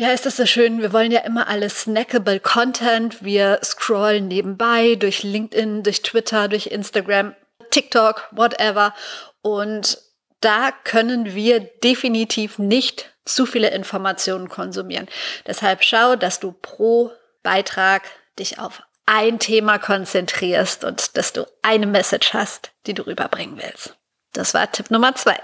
wie 0.00 0.06
heißt 0.06 0.24
das 0.24 0.38
so 0.38 0.46
schön? 0.46 0.80
Wir 0.80 0.94
wollen 0.94 1.12
ja 1.12 1.20
immer 1.20 1.46
alles 1.46 1.82
snackable 1.82 2.40
Content. 2.40 3.22
Wir 3.22 3.60
scrollen 3.62 4.28
nebenbei 4.28 4.94
durch 4.94 5.22
LinkedIn, 5.22 5.82
durch 5.82 6.00
Twitter, 6.00 6.48
durch 6.48 6.68
Instagram, 6.68 7.34
TikTok, 7.68 8.26
whatever. 8.30 8.94
Und 9.42 9.98
da 10.40 10.72
können 10.84 11.34
wir 11.34 11.60
definitiv 11.60 12.58
nicht 12.58 13.14
zu 13.26 13.44
viele 13.44 13.72
Informationen 13.72 14.48
konsumieren. 14.48 15.06
Deshalb 15.46 15.84
schau, 15.84 16.16
dass 16.16 16.40
du 16.40 16.52
pro 16.52 17.12
Beitrag 17.42 18.04
dich 18.38 18.58
auf 18.58 18.82
ein 19.04 19.38
Thema 19.38 19.76
konzentrierst 19.76 20.82
und 20.82 21.18
dass 21.18 21.34
du 21.34 21.44
eine 21.60 21.86
Message 21.86 22.32
hast, 22.32 22.70
die 22.86 22.94
du 22.94 23.06
rüberbringen 23.06 23.60
willst. 23.62 23.96
Das 24.32 24.54
war 24.54 24.72
Tipp 24.72 24.90
Nummer 24.90 25.14
zwei. 25.14 25.38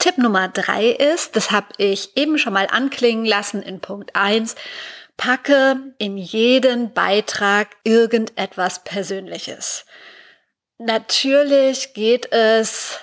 Tipp 0.00 0.18
Nummer 0.18 0.48
drei 0.48 0.86
ist, 0.86 1.36
das 1.36 1.52
habe 1.52 1.68
ich 1.76 2.16
eben 2.16 2.38
schon 2.38 2.52
mal 2.54 2.66
anklingen 2.70 3.24
lassen 3.24 3.62
in 3.62 3.80
Punkt 3.80 4.16
eins: 4.16 4.56
packe 5.16 5.76
in 5.98 6.16
jeden 6.16 6.92
Beitrag 6.92 7.68
irgendetwas 7.84 8.82
Persönliches. 8.82 9.84
Natürlich 10.78 11.92
geht 11.92 12.32
es 12.32 12.98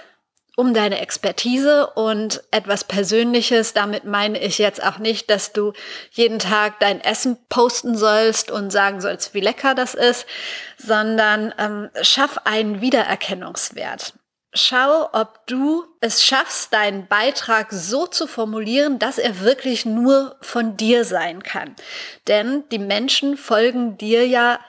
um 0.55 0.73
deine 0.73 0.99
Expertise 0.99 1.85
und 1.91 2.43
etwas 2.49 2.83
Persönliches. 2.83 3.73
Damit 3.73 4.05
meine 4.05 4.39
ich 4.39 4.57
jetzt 4.57 4.83
auch 4.83 4.97
nicht, 4.97 5.29
dass 5.29 5.53
du 5.53 5.73
jeden 6.09 6.39
Tag 6.39 6.79
dein 6.79 6.99
Essen 6.99 7.37
posten 7.47 7.95
sollst 7.95 8.49
und 8.49 8.71
sagen 8.71 8.99
sollst, 8.99 9.35
wie 9.35 9.39
lecker 9.39 9.75
das 9.75 9.93
ist, 9.93 10.25
sondern 10.77 11.53
ähm, 11.59 11.91
schaff 12.01 12.39
einen 12.45 12.81
Wiedererkennungswert. 12.81 14.13
Schau, 14.57 15.07
ob 15.13 15.45
du 15.45 15.85
es 16.01 16.23
schaffst, 16.23 16.73
deinen 16.73 17.07
Beitrag 17.07 17.67
so 17.71 18.07
zu 18.07 18.25
formulieren, 18.25 18.97
dass 18.97 19.19
er 19.19 19.41
wirklich 19.41 19.85
nur 19.85 20.35
von 20.41 20.75
dir 20.77 21.05
sein 21.05 21.43
kann. 21.43 21.75
Denn 22.27 22.63
die 22.71 22.79
Menschen 22.79 23.37
folgen 23.37 23.97
dir 23.99 24.27
ja 24.27 24.59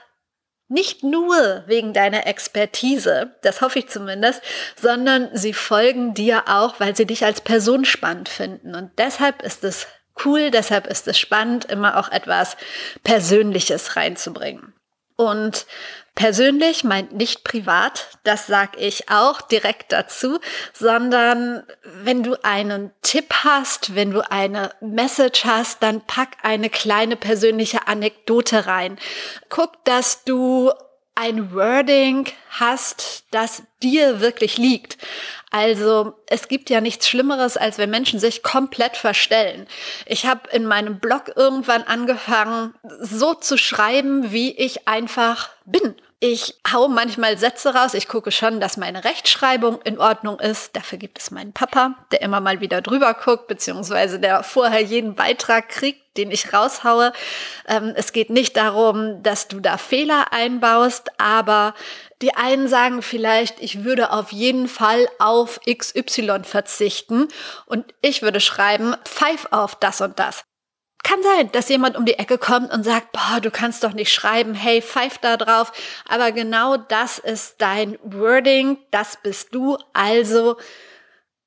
nicht 0.67 1.03
nur 1.03 1.63
wegen 1.65 1.93
deiner 1.93 2.27
Expertise, 2.27 3.35
das 3.41 3.61
hoffe 3.61 3.79
ich 3.79 3.89
zumindest, 3.89 4.41
sondern 4.79 5.29
sie 5.33 5.53
folgen 5.53 6.13
dir 6.13 6.43
auch, 6.47 6.79
weil 6.79 6.95
sie 6.95 7.07
dich 7.07 7.25
als 7.25 7.41
Person 7.41 7.83
spannend 7.83 8.29
finden. 8.29 8.75
Und 8.75 8.91
deshalb 8.99 9.41
ist 9.41 9.63
es 9.63 9.87
cool, 10.23 10.51
deshalb 10.51 10.85
ist 10.85 11.07
es 11.07 11.17
spannend, 11.17 11.65
immer 11.65 11.97
auch 11.97 12.11
etwas 12.11 12.55
Persönliches 13.03 13.95
reinzubringen. 13.95 14.73
Und 15.15 15.65
persönlich 16.19 16.83
meint 16.83 17.13
nicht 17.13 17.45
privat, 17.45 18.09
das 18.25 18.45
sag 18.45 18.77
ich 18.77 19.09
auch 19.09 19.39
direkt 19.39 19.93
dazu, 19.93 20.39
sondern 20.73 21.63
wenn 21.81 22.23
du 22.23 22.35
einen 22.43 22.91
Tipp 23.01 23.33
hast, 23.45 23.95
wenn 23.95 24.11
du 24.11 24.29
eine 24.29 24.71
Message 24.81 25.45
hast, 25.45 25.81
dann 25.81 26.01
pack 26.01 26.35
eine 26.43 26.69
kleine 26.69 27.15
persönliche 27.15 27.87
Anekdote 27.87 28.65
rein. 28.65 28.99
Guck, 29.47 29.85
dass 29.85 30.25
du 30.25 30.73
ein 31.15 31.53
Wording 31.53 32.25
hast, 32.49 33.23
das 33.31 33.63
dir 33.81 34.19
wirklich 34.19 34.57
liegt. 34.57 34.97
Also 35.51 36.15
es 36.27 36.49
gibt 36.49 36.69
ja 36.69 36.81
nichts 36.81 37.07
Schlimmeres, 37.07 37.55
als 37.55 37.77
wenn 37.77 37.89
Menschen 37.89 38.19
sich 38.19 38.43
komplett 38.43 38.97
verstellen. 38.97 39.67
Ich 40.05 40.25
habe 40.25 40.49
in 40.51 40.65
meinem 40.65 40.99
Blog 40.99 41.31
irgendwann 41.37 41.83
angefangen, 41.83 42.73
so 42.99 43.33
zu 43.35 43.57
schreiben, 43.57 44.33
wie 44.33 44.51
ich 44.51 44.85
einfach 44.85 45.49
bin. 45.63 45.95
Ich 46.21 46.55
hau 46.69 46.89
manchmal 46.89 47.37
Sätze 47.37 47.73
raus. 47.73 47.93
Ich 47.93 48.09
gucke 48.09 48.31
schon, 48.31 48.59
dass 48.59 48.75
meine 48.75 49.05
Rechtschreibung 49.05 49.81
in 49.83 49.97
Ordnung 49.99 50.37
ist. 50.41 50.75
Dafür 50.75 50.97
gibt 50.97 51.17
es 51.17 51.31
meinen 51.31 51.53
Papa, 51.53 51.95
der 52.11 52.21
immer 52.21 52.41
mal 52.41 52.59
wieder 52.59 52.81
drüber 52.81 53.13
guckt, 53.13 53.47
beziehungsweise 53.47 54.19
der 54.19 54.43
vorher 54.43 54.81
jeden 54.81 55.15
Beitrag 55.15 55.69
kriegt, 55.69 56.17
den 56.17 56.29
ich 56.29 56.51
raushaue. 56.51 57.13
Ähm, 57.69 57.93
es 57.95 58.11
geht 58.11 58.31
nicht 58.31 58.57
darum, 58.57 59.23
dass 59.23 59.47
du 59.47 59.61
da 59.61 59.77
Fehler 59.77 60.33
einbaust, 60.33 61.09
aber 61.17 61.73
die 62.21 62.35
einen 62.35 62.67
sagen 62.67 63.01
vielleicht, 63.01 63.61
ich 63.61 63.85
würde 63.85 64.11
auf 64.11 64.33
jeden 64.33 64.67
Fall 64.67 65.07
auf 65.19 65.61
XY 65.65 66.41
verzichten 66.43 67.29
und 67.65 67.85
ich 68.01 68.21
würde 68.21 68.41
schreiben, 68.41 68.93
pfeif 69.05 69.47
auf 69.51 69.75
das 69.75 70.01
und 70.01 70.19
das. 70.19 70.43
Kann 71.03 71.23
sein, 71.23 71.51
dass 71.51 71.69
jemand 71.69 71.97
um 71.97 72.05
die 72.05 72.19
Ecke 72.19 72.37
kommt 72.37 72.71
und 72.71 72.83
sagt, 72.83 73.13
boah, 73.13 73.39
du 73.41 73.51
kannst 73.51 73.83
doch 73.83 73.93
nicht 73.93 74.11
schreiben, 74.11 74.53
hey, 74.53 74.81
pfeif 74.81 75.17
da 75.17 75.37
drauf. 75.37 75.71
Aber 76.07 76.31
genau 76.31 76.77
das 76.77 77.19
ist 77.19 77.55
dein 77.59 77.97
Wording, 78.03 78.77
das 78.91 79.17
bist 79.21 79.55
du. 79.55 79.77
Also 79.93 80.57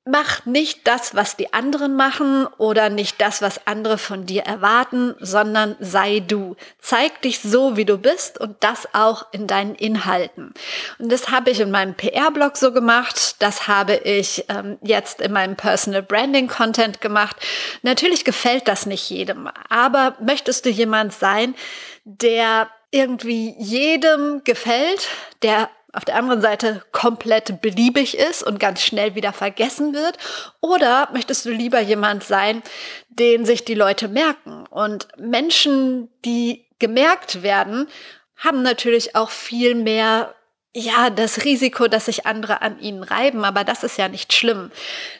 Mach 0.05 0.45
nicht 0.45 0.85
das, 0.85 1.15
was 1.15 1.37
die 1.37 1.53
anderen 1.53 1.95
machen 1.95 2.45
oder 2.57 2.89
nicht 2.89 3.21
das, 3.21 3.41
was 3.41 3.67
andere 3.67 3.97
von 3.97 4.25
dir 4.25 4.43
erwarten, 4.43 5.15
sondern 5.21 5.77
sei 5.79 6.19
du. 6.19 6.57
Zeig 6.81 7.21
dich 7.21 7.39
so, 7.39 7.77
wie 7.77 7.85
du 7.85 7.97
bist 7.97 8.37
und 8.37 8.61
das 8.61 8.93
auch 8.93 9.27
in 9.31 9.47
deinen 9.47 9.75
Inhalten. 9.75 10.53
Und 10.99 11.09
das 11.09 11.29
habe 11.29 11.51
ich 11.51 11.61
in 11.61 11.71
meinem 11.71 11.95
PR-Blog 11.95 12.57
so 12.57 12.73
gemacht, 12.73 13.37
das 13.39 13.69
habe 13.69 13.95
ich 13.95 14.43
ähm, 14.49 14.77
jetzt 14.81 15.21
in 15.21 15.31
meinem 15.31 15.55
Personal 15.55 16.03
Branding 16.03 16.49
Content 16.49 16.99
gemacht. 16.99 17.37
Natürlich 17.81 18.25
gefällt 18.25 18.67
das 18.67 18.85
nicht 18.85 19.09
jedem, 19.09 19.49
aber 19.69 20.17
möchtest 20.19 20.65
du 20.65 20.69
jemand 20.69 21.13
sein, 21.13 21.55
der 22.03 22.69
irgendwie 22.91 23.55
jedem 23.57 24.43
gefällt, 24.43 25.07
der 25.41 25.69
auf 25.93 26.05
der 26.05 26.15
anderen 26.15 26.41
Seite 26.41 26.83
komplett 26.91 27.61
beliebig 27.61 28.17
ist 28.17 28.43
und 28.43 28.59
ganz 28.59 28.81
schnell 28.81 29.15
wieder 29.15 29.31
vergessen 29.31 29.93
wird? 29.93 30.17
Oder 30.59 31.09
möchtest 31.13 31.45
du 31.45 31.51
lieber 31.51 31.79
jemand 31.79 32.23
sein, 32.23 32.63
den 33.09 33.45
sich 33.45 33.63
die 33.63 33.75
Leute 33.75 34.07
merken? 34.07 34.65
Und 34.69 35.07
Menschen, 35.17 36.09
die 36.25 36.65
gemerkt 36.79 37.43
werden, 37.43 37.87
haben 38.35 38.63
natürlich 38.63 39.15
auch 39.15 39.29
viel 39.29 39.75
mehr 39.75 40.35
ja, 40.75 41.11
das 41.11 41.45
Risiko, 41.45 41.87
dass 41.87 42.05
sich 42.05 42.25
andere 42.25 42.63
an 42.63 42.79
ihnen 42.79 43.03
reiben, 43.03 43.45
aber 43.45 43.63
das 43.63 43.83
ist 43.83 43.97
ja 43.97 44.07
nicht 44.07 44.33
schlimm. 44.33 44.71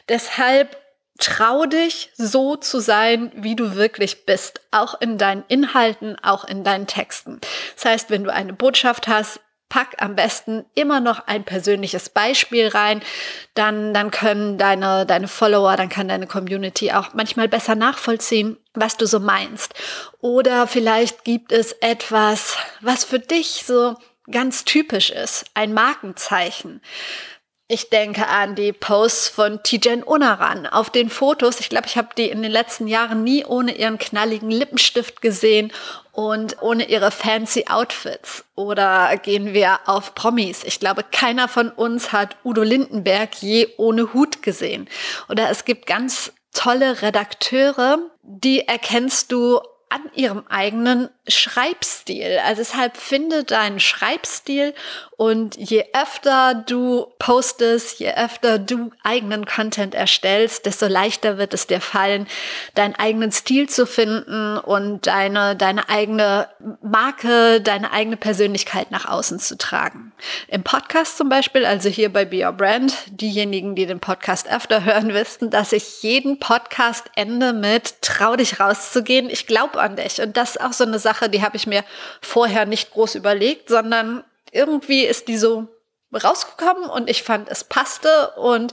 Deshalb 0.08 0.76
trau 1.20 1.64
dich, 1.64 2.10
so 2.16 2.56
zu 2.56 2.80
sein, 2.80 3.30
wie 3.36 3.54
du 3.54 3.76
wirklich 3.76 4.26
bist, 4.26 4.60
auch 4.72 5.00
in 5.00 5.16
deinen 5.16 5.44
Inhalten, 5.46 6.16
auch 6.22 6.44
in 6.44 6.64
deinen 6.64 6.88
Texten. 6.88 7.40
Das 7.76 7.84
heißt, 7.84 8.10
wenn 8.10 8.24
du 8.24 8.32
eine 8.32 8.52
Botschaft 8.52 9.06
hast, 9.06 9.40
pack 9.74 9.96
am 9.98 10.14
besten 10.14 10.64
immer 10.76 11.00
noch 11.00 11.26
ein 11.26 11.42
persönliches 11.42 12.08
Beispiel 12.08 12.68
rein. 12.68 13.02
Dann, 13.54 13.92
dann 13.92 14.12
können 14.12 14.56
deine, 14.56 15.04
deine 15.04 15.26
Follower, 15.26 15.76
dann 15.76 15.88
kann 15.88 16.06
deine 16.06 16.28
Community 16.28 16.92
auch 16.92 17.12
manchmal 17.14 17.48
besser 17.48 17.74
nachvollziehen, 17.74 18.56
was 18.74 18.96
du 18.96 19.08
so 19.08 19.18
meinst. 19.18 19.74
Oder 20.20 20.68
vielleicht 20.68 21.24
gibt 21.24 21.50
es 21.50 21.72
etwas, 21.72 22.56
was 22.82 23.02
für 23.02 23.18
dich 23.18 23.64
so 23.66 23.96
ganz 24.30 24.64
typisch 24.64 25.10
ist, 25.10 25.44
ein 25.54 25.74
Markenzeichen. 25.74 26.80
Ich 27.66 27.90
denke 27.90 28.28
an 28.28 28.54
die 28.54 28.72
Posts 28.72 29.30
von 29.30 29.60
Tijen 29.64 30.04
Unaran 30.04 30.68
auf 30.68 30.90
den 30.90 31.10
Fotos. 31.10 31.58
Ich 31.58 31.68
glaube, 31.68 31.88
ich 31.88 31.96
habe 31.96 32.10
die 32.16 32.28
in 32.28 32.42
den 32.42 32.52
letzten 32.52 32.86
Jahren 32.86 33.24
nie 33.24 33.44
ohne 33.44 33.74
ihren 33.74 33.98
knalligen 33.98 34.52
Lippenstift 34.52 35.20
gesehen 35.20 35.72
und 36.14 36.62
ohne 36.62 36.88
ihre 36.88 37.10
fancy 37.10 37.66
Outfits. 37.68 38.44
Oder 38.54 39.16
gehen 39.16 39.52
wir 39.52 39.80
auf 39.86 40.14
Promis. 40.14 40.62
Ich 40.64 40.80
glaube, 40.80 41.04
keiner 41.10 41.48
von 41.48 41.70
uns 41.70 42.12
hat 42.12 42.36
Udo 42.44 42.62
Lindenberg 42.62 43.34
je 43.36 43.68
ohne 43.76 44.14
Hut 44.14 44.42
gesehen. 44.42 44.88
Oder 45.28 45.50
es 45.50 45.64
gibt 45.64 45.86
ganz 45.86 46.32
tolle 46.52 47.02
Redakteure, 47.02 47.98
die 48.22 48.60
erkennst 48.60 49.32
du 49.32 49.58
an 49.90 50.10
ihrem 50.14 50.44
eigenen 50.48 51.08
Schreibstil. 51.26 52.38
Also 52.44 52.60
deshalb 52.62 52.96
finde 52.96 53.44
deinen 53.44 53.80
Schreibstil 53.80 54.74
und 55.16 55.56
je 55.56 55.84
öfter 55.94 56.54
du 56.54 57.06
postest, 57.18 57.98
je 58.00 58.12
öfter 58.14 58.58
du 58.58 58.90
eigenen 59.02 59.46
Content 59.46 59.94
erstellst, 59.94 60.66
desto 60.66 60.86
leichter 60.86 61.38
wird 61.38 61.54
es 61.54 61.66
dir 61.66 61.80
fallen, 61.80 62.26
deinen 62.74 62.96
eigenen 62.96 63.30
Stil 63.30 63.68
zu 63.68 63.86
finden 63.86 64.58
und 64.58 65.06
deine, 65.06 65.56
deine 65.56 65.88
eigene 65.88 66.48
Marke, 66.82 67.60
deine 67.60 67.92
eigene 67.92 68.16
Persönlichkeit 68.16 68.90
nach 68.90 69.06
außen 69.06 69.38
zu 69.38 69.56
tragen. 69.56 70.12
Im 70.48 70.62
Podcast 70.62 71.16
zum 71.16 71.28
Beispiel, 71.28 71.64
also 71.64 71.88
hier 71.88 72.12
bei 72.12 72.24
Be 72.24 72.44
Your 72.44 72.52
Brand, 72.52 72.94
diejenigen, 73.06 73.74
die 73.76 73.86
den 73.86 74.00
Podcast 74.00 74.50
öfter 74.50 74.84
hören, 74.84 75.14
wissen, 75.14 75.50
dass 75.50 75.72
ich 75.72 76.02
jeden 76.02 76.38
Podcast 76.38 77.04
ende 77.14 77.52
mit 77.52 78.02
trau 78.02 78.36
dich 78.36 78.58
rauszugehen. 78.58 79.30
Ich 79.30 79.46
glaube 79.46 79.80
an 79.80 79.96
dich. 79.96 80.20
Und 80.20 80.36
das 80.36 80.56
ist 80.56 80.60
auch 80.60 80.72
so 80.72 80.84
eine 80.84 80.98
Sache, 80.98 81.13
die 81.28 81.42
habe 81.42 81.56
ich 81.56 81.66
mir 81.66 81.84
vorher 82.20 82.66
nicht 82.66 82.92
groß 82.92 83.14
überlegt, 83.14 83.68
sondern 83.68 84.24
irgendwie 84.52 85.04
ist 85.04 85.28
die 85.28 85.38
so 85.38 85.68
rausgekommen 86.12 86.88
und 86.88 87.10
ich 87.10 87.22
fand, 87.22 87.48
es 87.48 87.64
passte 87.64 88.30
und 88.36 88.72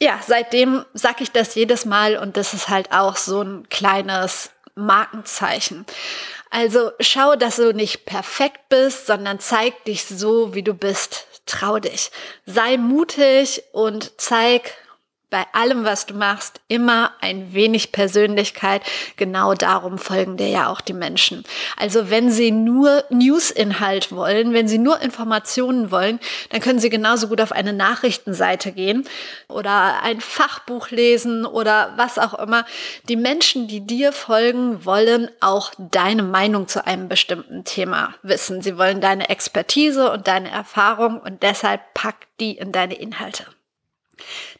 ja, 0.00 0.20
seitdem 0.26 0.84
sage 0.92 1.22
ich 1.22 1.32
das 1.32 1.54
jedes 1.54 1.86
Mal 1.86 2.18
und 2.18 2.36
das 2.36 2.52
ist 2.52 2.68
halt 2.68 2.92
auch 2.92 3.16
so 3.16 3.40
ein 3.40 3.68
kleines 3.70 4.50
Markenzeichen. 4.74 5.86
Also 6.50 6.92
schau, 7.00 7.34
dass 7.34 7.56
du 7.56 7.72
nicht 7.72 8.04
perfekt 8.04 8.68
bist, 8.68 9.06
sondern 9.06 9.40
zeig 9.40 9.84
dich 9.84 10.04
so, 10.04 10.54
wie 10.54 10.62
du 10.62 10.74
bist. 10.74 11.26
Trau 11.46 11.78
dich. 11.78 12.10
Sei 12.44 12.76
mutig 12.76 13.62
und 13.72 14.20
zeig, 14.20 14.74
bei 15.28 15.44
allem, 15.52 15.84
was 15.84 16.06
du 16.06 16.14
machst, 16.14 16.60
immer 16.68 17.10
ein 17.20 17.52
wenig 17.52 17.90
Persönlichkeit. 17.90 18.82
Genau 19.16 19.54
darum 19.54 19.98
folgen 19.98 20.36
dir 20.36 20.48
ja 20.48 20.68
auch 20.68 20.80
die 20.80 20.92
Menschen. 20.92 21.42
Also 21.76 22.10
wenn 22.10 22.30
sie 22.30 22.52
nur 22.52 23.02
Newsinhalt 23.10 24.12
wollen, 24.12 24.52
wenn 24.52 24.68
sie 24.68 24.78
nur 24.78 25.00
Informationen 25.00 25.90
wollen, 25.90 26.20
dann 26.50 26.60
können 26.60 26.78
sie 26.78 26.90
genauso 26.90 27.26
gut 27.26 27.40
auf 27.40 27.50
eine 27.50 27.72
Nachrichtenseite 27.72 28.70
gehen 28.70 29.08
oder 29.48 30.00
ein 30.02 30.20
Fachbuch 30.20 30.90
lesen 30.90 31.44
oder 31.44 31.94
was 31.96 32.18
auch 32.18 32.34
immer. 32.34 32.64
Die 33.08 33.16
Menschen, 33.16 33.66
die 33.66 33.80
dir 33.80 34.12
folgen, 34.12 34.84
wollen 34.84 35.28
auch 35.40 35.72
deine 35.78 36.22
Meinung 36.22 36.68
zu 36.68 36.86
einem 36.86 37.08
bestimmten 37.08 37.64
Thema 37.64 38.14
wissen. 38.22 38.62
Sie 38.62 38.78
wollen 38.78 39.00
deine 39.00 39.28
Expertise 39.28 40.12
und 40.12 40.28
deine 40.28 40.50
Erfahrung 40.50 41.18
und 41.18 41.42
deshalb 41.42 41.80
pack 41.94 42.28
die 42.38 42.56
in 42.56 42.70
deine 42.70 42.94
Inhalte. 42.94 43.46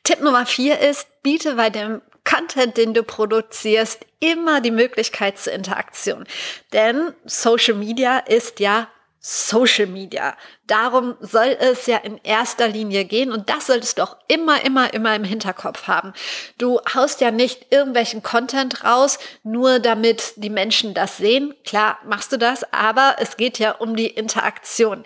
Tipp 0.04 0.20
Nummer 0.20 0.46
vier 0.46 0.78
ist, 0.80 1.06
biete 1.22 1.54
bei 1.54 1.70
dem 1.70 2.02
Content, 2.24 2.76
den 2.76 2.92
du 2.92 3.02
produzierst, 3.02 4.04
immer 4.20 4.60
die 4.60 4.70
Möglichkeit 4.70 5.38
zur 5.38 5.52
Interaktion. 5.52 6.26
Denn 6.72 7.14
Social 7.24 7.74
Media 7.74 8.18
ist 8.18 8.60
ja 8.60 8.88
Social 9.28 9.86
Media. 9.86 10.36
Darum 10.68 11.16
soll 11.20 11.56
es 11.58 11.86
ja 11.86 11.96
in 11.96 12.20
erster 12.22 12.68
Linie 12.68 13.04
gehen 13.04 13.32
und 13.32 13.48
das 13.50 13.66
solltest 13.66 13.98
du 13.98 14.02
auch 14.02 14.16
immer, 14.28 14.64
immer, 14.64 14.94
immer 14.94 15.16
im 15.16 15.24
Hinterkopf 15.24 15.88
haben. 15.88 16.12
Du 16.58 16.80
haust 16.94 17.20
ja 17.20 17.32
nicht 17.32 17.72
irgendwelchen 17.72 18.22
Content 18.22 18.84
raus, 18.84 19.18
nur 19.42 19.80
damit 19.80 20.34
die 20.36 20.50
Menschen 20.50 20.94
das 20.94 21.16
sehen. 21.16 21.54
Klar 21.64 21.98
machst 22.04 22.30
du 22.30 22.36
das, 22.36 22.72
aber 22.72 23.16
es 23.18 23.36
geht 23.36 23.58
ja 23.58 23.72
um 23.72 23.96
die 23.96 24.06
Interaktion. 24.06 25.04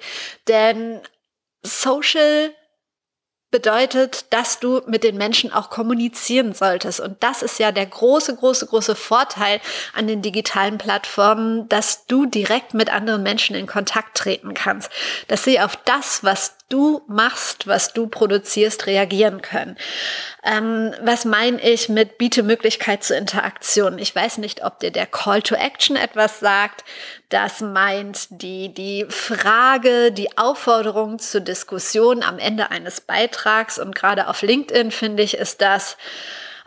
Denn 0.49 1.01
Social 1.63 2.53
bedeutet, 3.51 4.27
dass 4.31 4.61
du 4.61 4.83
mit 4.87 5.03
den 5.03 5.17
Menschen 5.17 5.53
auch 5.53 5.71
kommunizieren 5.71 6.55
solltest. 6.55 7.01
Und 7.01 7.23
das 7.23 7.43
ist 7.43 7.59
ja 7.59 7.73
der 7.73 7.87
große, 7.87 8.37
große, 8.37 8.67
große 8.67 8.95
Vorteil 8.95 9.61
an 9.95 10.07
den 10.07 10.23
digitalen 10.23 10.79
Plattformen, 10.79 11.69
dass 11.69 12.07
du 12.07 12.27
direkt 12.27 12.75
mit 12.75 12.93
anderen 12.93 13.23
Menschen 13.23 13.57
in 13.57 13.67
Kontakt 13.67 14.17
treten 14.17 14.55
kannst, 14.55 14.91
dass 15.29 15.45
sie 15.45 15.61
auf 15.61 15.77
das, 15.77 16.23
was 16.23 16.55
du 16.71 17.03
machst, 17.07 17.67
was 17.67 17.93
du 17.93 18.07
produzierst, 18.07 18.87
reagieren 18.87 19.43
können. 19.43 19.77
Ähm, 20.43 20.95
was 21.03 21.27
meine 21.27 21.61
ich 21.61 21.91
mit 21.91 22.17
biete 22.17 22.43
Möglichkeit 22.43 23.05
zur 23.05 23.19
Interaktion? 23.19 23.99
Ich 23.99 24.15
weiß 24.15 24.39
nicht, 24.39 24.65
ob 24.65 24.81
dir 24.81 24.91
der 24.91 25.07
Call 25.07 25.43
to 25.43 25.55
Action 25.55 25.97
etwas 25.97 26.41
sagt. 26.41 26.85
Das 27.29 27.61
meint 27.61 28.29
die, 28.31 28.73
die 28.73 29.05
Frage, 29.09 30.13
die 30.13 30.39
Aufforderung 30.39 31.19
zur 31.19 31.43
Diskussion 31.43 32.23
am 32.23 32.39
Ende 32.39 32.71
eines 32.71 33.03
Beitrags. 33.03 33.79
Und 33.79 33.95
gerade 33.95 34.29
auf 34.29 34.41
LinkedIn 34.41 34.91
finde 34.91 35.23
ich, 35.23 35.35
ist 35.35 35.61
das 35.61 35.99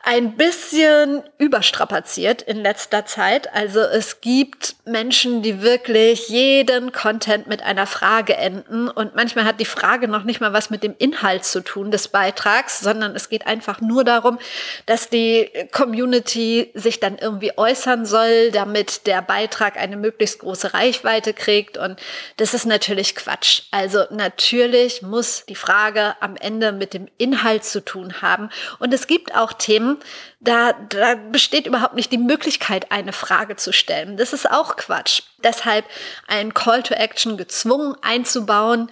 ein 0.06 0.36
bisschen 0.36 1.24
überstrapaziert 1.38 2.42
in 2.42 2.58
letzter 2.58 3.06
Zeit. 3.06 3.54
Also 3.54 3.80
es 3.80 4.20
gibt 4.20 4.76
Menschen, 4.84 5.42
die 5.42 5.62
wirklich 5.62 6.28
jeden 6.28 6.92
Content 6.92 7.48
mit 7.48 7.63
einer 7.63 7.88
Frage 7.88 8.36
enden 8.36 8.89
und 8.89 9.16
manchmal 9.16 9.46
hat 9.46 9.62
die 9.62 9.66
Frage 9.66 10.10
noch 10.10 10.26
nicht 10.26 10.42
mal 10.42 10.52
was 10.52 10.70
mit 10.70 10.84
dem 10.84 10.94
Inhalt 10.98 11.46
zu 11.46 11.62
tun 11.62 11.89
des 11.89 12.10
Beitrags, 12.10 12.82
sondern 12.82 13.16
es 13.16 13.30
geht 13.30 13.48
einfach 13.48 13.80
nur 13.80 14.04
darum, 14.04 14.39
dass 14.88 15.08
die 15.08 15.50
Community 15.72 16.70
sich 16.74 17.00
dann 17.00 17.18
irgendwie 17.18 17.58
äußern 17.58 18.06
soll, 18.06 18.52
damit 18.52 19.08
der 19.08 19.22
Beitrag 19.22 19.78
eine 19.78 19.96
möglichst 19.96 20.39
große 20.39 20.74
Reichweite 20.74 21.34
kriegt 21.34 21.78
und 21.78 21.98
das 22.36 22.54
ist 22.54 22.66
natürlich 22.66 23.16
Quatsch. 23.16 23.63
Also 23.72 24.04
natürlich 24.10 25.02
muss 25.02 25.46
die 25.46 25.56
Frage 25.56 26.16
am 26.20 26.36
Ende 26.36 26.74
mit 26.74 26.94
dem 26.94 27.08
Inhalt 27.18 27.63
zu 27.63 27.80
tun 27.86 28.22
haben 28.22 28.50
und 28.80 28.94
es 28.94 29.08
gibt 29.08 29.34
auch 29.34 29.54
Themen, 29.54 29.92
da, 30.39 30.73
da 30.73 31.15
besteht 31.15 31.67
überhaupt 31.67 31.95
nicht 31.95 32.12
die 32.12 32.17
Möglichkeit, 32.17 32.91
eine 32.91 33.13
Frage 33.13 33.56
zu 33.56 33.73
stellen. 33.73 34.17
Das 34.17 34.34
ist 34.34 34.49
auch 34.49 34.75
Quatsch. 34.75 35.21
Deshalb 35.43 35.86
ein 36.27 36.53
Call 36.53 36.84
to 36.84 36.93
Action 36.93 37.38
gezwungen 37.38 37.95
einzubauen, 38.01 38.89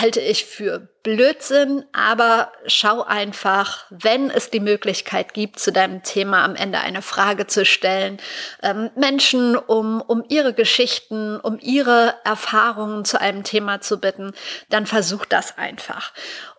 halte 0.00 0.20
ich 0.20 0.44
für 0.44 0.88
Blödsinn, 1.02 1.84
aber 1.92 2.52
schau 2.66 3.02
einfach, 3.02 3.86
wenn 3.90 4.30
es 4.30 4.50
die 4.50 4.60
Möglichkeit 4.60 5.34
gibt, 5.34 5.58
zu 5.58 5.72
deinem 5.72 6.02
Thema 6.02 6.44
am 6.44 6.54
Ende 6.54 6.80
eine 6.80 7.02
Frage 7.02 7.46
zu 7.46 7.64
stellen, 7.64 8.18
ähm, 8.62 8.90
Menschen 8.96 9.56
um, 9.56 10.02
um 10.02 10.24
ihre 10.28 10.52
Geschichten, 10.52 11.38
um 11.40 11.58
ihre 11.60 12.14
Erfahrungen 12.24 13.04
zu 13.04 13.20
einem 13.20 13.44
Thema 13.44 13.80
zu 13.80 13.98
bitten, 13.98 14.32
dann 14.68 14.86
versuch 14.86 15.24
das 15.24 15.56
einfach. 15.56 16.12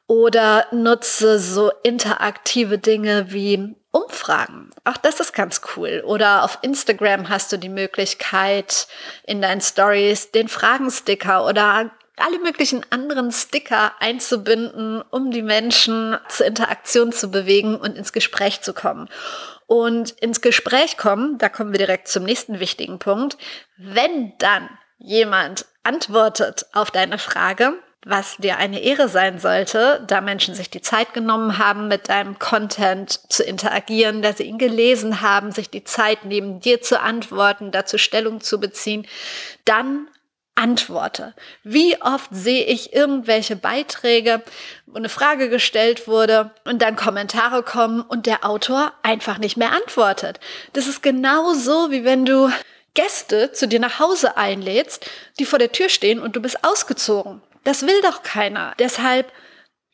Oder 0.08 0.68
nutze 0.72 1.38
so 1.38 1.72
interaktive 1.84 2.78
Dinge 2.78 3.32
wie 3.32 3.76
Umfragen. 3.92 4.70
Auch 4.86 4.98
das 4.98 5.20
ist 5.20 5.34
ganz 5.34 5.62
cool. 5.76 6.02
Oder 6.06 6.44
auf 6.44 6.60
Instagram 6.62 7.30
hast 7.30 7.52
du 7.52 7.58
die 7.58 7.70
Möglichkeit, 7.70 8.88
in 9.24 9.42
deinen 9.42 9.62
Stories 9.62 10.32
den 10.32 10.48
Fragensticker 10.48 11.46
oder 11.46 11.92
alle 12.18 12.40
möglichen 12.40 12.86
anderen 12.90 13.32
Sticker 13.32 13.94
einzubinden, 14.00 15.04
um 15.12 15.32
die 15.32 15.42
Menschen 15.42 16.18
zur 16.30 16.46
Interaktion 16.46 17.12
zu 17.12 17.30
bewegen 17.30 17.76
und 17.76 17.96
ins 17.96 18.12
Gespräch 18.12 18.62
zu 18.62 18.74
kommen. 18.74 19.10
Und 19.68 20.12
ins 20.12 20.42
Gespräch 20.42 20.98
kommen, 20.98 21.38
da 21.38 21.50
kommen 21.50 21.72
wir 21.72 21.80
direkt 21.80 22.08
zum 22.08 22.24
nächsten 22.24 22.60
wichtigen 22.60 23.00
Punkt. 23.00 23.38
Wenn 23.78 24.34
dann 24.40 24.70
jemand 24.98 25.66
antwortet 25.84 26.66
auf 26.74 26.90
deine 26.90 27.18
Frage, 27.18 27.74
was 28.10 28.38
dir 28.38 28.58
eine 28.58 28.80
Ehre 28.80 29.10
sein 29.10 29.40
sollte, 29.40 30.04
da 30.08 30.22
Menschen 30.22 30.56
sich 30.56 30.70
die 30.70 30.82
Zeit 30.82 31.14
genommen 31.14 31.58
haben, 31.58 31.88
mit 31.88 32.10
deinem 32.10 32.40
Content 32.40 33.20
zu 33.30 33.44
interagieren, 33.44 34.22
dass 34.22 34.38
sie 34.38 34.44
ihn 34.44 34.58
gelesen 34.58 35.22
haben, 35.22 35.52
sich 35.52 35.70
die 35.70 35.84
Zeit 35.84 36.26
nehmen, 36.26 36.60
dir 36.60 36.82
zu 36.82 37.02
antworten, 37.02 37.72
dazu 37.72 37.98
Stellung 37.98 38.42
zu 38.42 38.60
beziehen, 38.60 39.06
dann 39.66 40.08
antworte. 40.56 41.34
Wie 41.64 42.02
oft 42.02 42.30
sehe 42.32 42.66
ich 42.66 42.94
irgendwelche 42.94 43.56
Beiträge, 43.56 44.42
wo 44.86 44.98
eine 44.98 45.10
Frage 45.10 45.50
gestellt 45.50 46.08
wurde 46.08 46.52
und 46.64 46.82
dann 46.82 46.96
Kommentare 46.96 47.62
kommen 47.62 48.02
und 48.02 48.26
der 48.26 48.46
Autor 48.46 48.94
einfach 49.04 49.38
nicht 49.38 49.58
mehr 49.58 49.72
antwortet. 49.72 50.40
Das 50.74 50.88
ist 50.88 51.04
genauso 51.04 51.92
wie 51.92 52.04
wenn 52.04 52.26
du 52.26 52.50
Gäste 52.96 53.52
zu 53.52 53.68
dir 53.68 53.80
nach 53.80 54.00
Hause 54.00 54.38
einlädst, 54.38 55.08
die 55.38 55.46
vor 55.46 55.60
der 55.60 55.72
Tür 55.72 55.90
stehen 55.90 56.20
und 56.20 56.36
du 56.36 56.42
bist 56.42 56.64
ausgezogen. 56.64 57.44
Das 57.68 57.86
will 57.86 58.02
doch 58.02 58.24
keiner. 58.24 58.74
Deshalb 58.80 59.34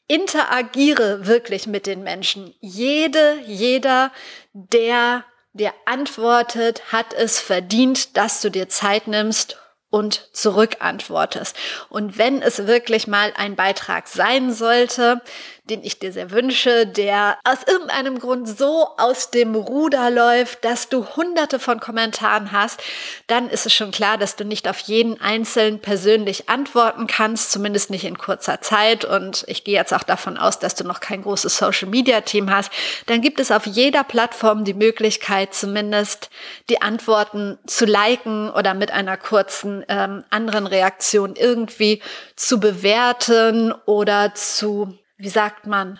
interagiere 0.07 1.25
wirklich 1.25 1.65
mit 1.65 1.87
den 1.87 2.03
Menschen. 2.03 2.53
Jede, 2.59 3.39
jeder, 3.47 4.11
der 4.53 5.25
dir 5.53 5.73
antwortet, 5.87 6.91
hat 6.91 7.15
es 7.15 7.39
verdient, 7.39 8.15
dass 8.15 8.41
du 8.41 8.51
dir 8.51 8.69
Zeit 8.69 9.07
nimmst 9.07 9.57
und 9.89 10.29
zurückantwortest. 10.33 11.55
Und 11.89 12.19
wenn 12.19 12.43
es 12.43 12.67
wirklich 12.67 13.07
mal 13.07 13.33
ein 13.37 13.55
Beitrag 13.55 14.07
sein 14.07 14.53
sollte, 14.53 15.23
den 15.69 15.81
ich 15.81 15.97
dir 15.97 16.11
sehr 16.11 16.31
wünsche, 16.31 16.85
der 16.85 17.37
aus 17.45 17.59
irgendeinem 17.65 18.19
Grund 18.19 18.49
so 18.49 18.89
aus 18.97 19.31
dem 19.31 19.55
Ruder 19.55 20.11
läuft, 20.11 20.65
dass 20.65 20.89
du 20.89 21.05
hunderte 21.15 21.57
von 21.57 21.79
Kommentaren 21.79 22.51
hast, 22.51 22.81
dann 23.27 23.49
ist 23.49 23.65
es 23.65 23.73
schon 23.73 23.91
klar, 23.91 24.17
dass 24.17 24.35
du 24.35 24.43
nicht 24.43 24.67
auf 24.67 24.79
jeden 24.79 25.21
einzelnen 25.21 25.79
persönlich 25.79 26.49
antworten 26.49 27.07
kannst, 27.07 27.51
zumindest 27.53 27.91
nicht 27.91 28.03
in 28.03 28.17
kurzer 28.17 28.59
Zeit. 28.59 29.05
Und 29.05 29.45
ich 29.47 29.63
gehe 29.63 29.75
jetzt 29.75 29.93
auch 29.93 30.03
davon 30.03 30.37
aus, 30.37 30.59
dass 30.59 30.75
du 30.75 30.83
noch 30.83 30.99
kein 30.99 31.21
großes 31.21 31.57
Social-Media-Team 31.57 32.51
hast. 32.51 32.69
Dann 33.05 33.21
gibt 33.21 33.39
es 33.39 33.49
auf 33.49 33.65
jeder 33.65 34.03
Plattform 34.03 34.65
die 34.65 34.73
Möglichkeit, 34.73 35.53
zumindest 35.53 36.29
die 36.69 36.81
Antworten 36.81 37.57
zu 37.65 37.85
liken 37.85 38.49
oder 38.49 38.73
mit 38.73 38.91
einer 38.91 39.15
kurzen 39.15 39.85
ähm, 39.87 40.25
anderen 40.29 40.67
Reaktion 40.67 41.37
irgendwie 41.37 42.01
zu 42.35 42.59
bewerten 42.59 43.73
oder 43.85 44.35
zu 44.35 44.97
wie 45.17 45.29
sagt 45.29 45.67
man, 45.67 45.99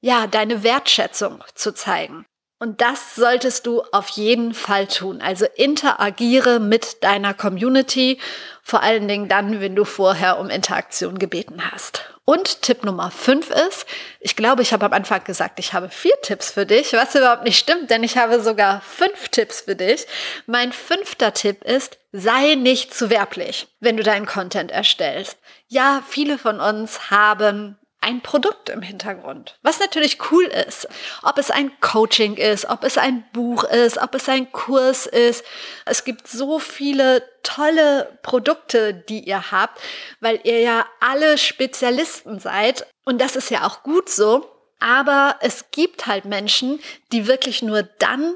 ja, 0.00 0.26
deine 0.26 0.62
Wertschätzung 0.62 1.42
zu 1.54 1.72
zeigen. 1.72 2.26
Und 2.58 2.80
das 2.80 3.14
solltest 3.14 3.66
du 3.66 3.82
auf 3.92 4.08
jeden 4.10 4.54
Fall 4.54 4.86
tun. 4.86 5.20
Also 5.20 5.44
interagiere 5.56 6.60
mit 6.60 7.02
deiner 7.02 7.34
Community, 7.34 8.20
vor 8.62 8.82
allen 8.82 9.08
Dingen 9.08 9.28
dann, 9.28 9.60
wenn 9.60 9.74
du 9.74 9.84
vorher 9.84 10.38
um 10.38 10.48
Interaktion 10.48 11.18
gebeten 11.18 11.70
hast. 11.70 12.04
Und 12.24 12.62
Tipp 12.62 12.84
Nummer 12.84 13.10
fünf 13.10 13.50
ist, 13.50 13.84
ich 14.18 14.34
glaube, 14.34 14.62
ich 14.62 14.72
habe 14.72 14.86
am 14.86 14.94
Anfang 14.94 15.22
gesagt, 15.24 15.58
ich 15.58 15.74
habe 15.74 15.90
vier 15.90 16.14
Tipps 16.22 16.52
für 16.52 16.64
dich, 16.64 16.94
was 16.94 17.14
überhaupt 17.14 17.44
nicht 17.44 17.58
stimmt, 17.58 17.90
denn 17.90 18.02
ich 18.02 18.16
habe 18.16 18.40
sogar 18.40 18.80
fünf 18.80 19.28
Tipps 19.28 19.62
für 19.62 19.76
dich. 19.76 20.06
Mein 20.46 20.72
fünfter 20.72 21.34
Tipp 21.34 21.62
ist, 21.64 21.98
sei 22.12 22.54
nicht 22.54 22.94
zu 22.94 23.10
werblich, 23.10 23.68
wenn 23.80 23.98
du 23.98 24.02
deinen 24.02 24.24
Content 24.24 24.70
erstellst. 24.70 25.36
Ja, 25.68 26.02
viele 26.08 26.38
von 26.38 26.60
uns 26.60 27.10
haben 27.10 27.78
ein 28.04 28.20
Produkt 28.20 28.68
im 28.68 28.82
Hintergrund, 28.82 29.56
was 29.62 29.80
natürlich 29.80 30.18
cool 30.30 30.44
ist. 30.44 30.86
Ob 31.22 31.38
es 31.38 31.50
ein 31.50 31.72
Coaching 31.80 32.36
ist, 32.36 32.66
ob 32.66 32.84
es 32.84 32.98
ein 32.98 33.24
Buch 33.32 33.64
ist, 33.64 33.98
ob 33.98 34.14
es 34.14 34.28
ein 34.28 34.52
Kurs 34.52 35.06
ist. 35.06 35.44
Es 35.86 36.04
gibt 36.04 36.28
so 36.28 36.58
viele 36.58 37.22
tolle 37.42 38.18
Produkte, 38.22 38.92
die 38.92 39.20
ihr 39.20 39.50
habt, 39.50 39.80
weil 40.20 40.38
ihr 40.44 40.60
ja 40.60 40.86
alle 41.00 41.38
Spezialisten 41.38 42.40
seid. 42.40 42.86
Und 43.04 43.20
das 43.20 43.36
ist 43.36 43.50
ja 43.50 43.66
auch 43.66 43.82
gut 43.82 44.10
so. 44.10 44.50
Aber 44.80 45.36
es 45.40 45.70
gibt 45.70 46.06
halt 46.06 46.26
Menschen, 46.26 46.80
die 47.10 47.26
wirklich 47.26 47.62
nur 47.62 47.84
dann 47.84 48.34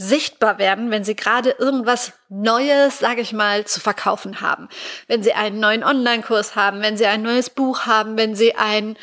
sichtbar 0.00 0.58
werden, 0.58 0.90
wenn 0.90 1.04
sie 1.04 1.14
gerade 1.14 1.50
irgendwas 1.58 2.14
Neues, 2.30 3.00
sage 3.00 3.20
ich 3.20 3.34
mal, 3.34 3.66
zu 3.66 3.80
verkaufen 3.80 4.40
haben. 4.40 4.70
Wenn 5.08 5.22
sie 5.22 5.34
einen 5.34 5.60
neuen 5.60 5.84
Online-Kurs 5.84 6.56
haben, 6.56 6.80
wenn 6.80 6.96
sie 6.96 7.04
ein 7.04 7.20
neues 7.20 7.50
Buch 7.50 7.84
haben, 7.84 8.16
wenn 8.16 8.34
sie 8.34 8.54
einen 8.54 8.96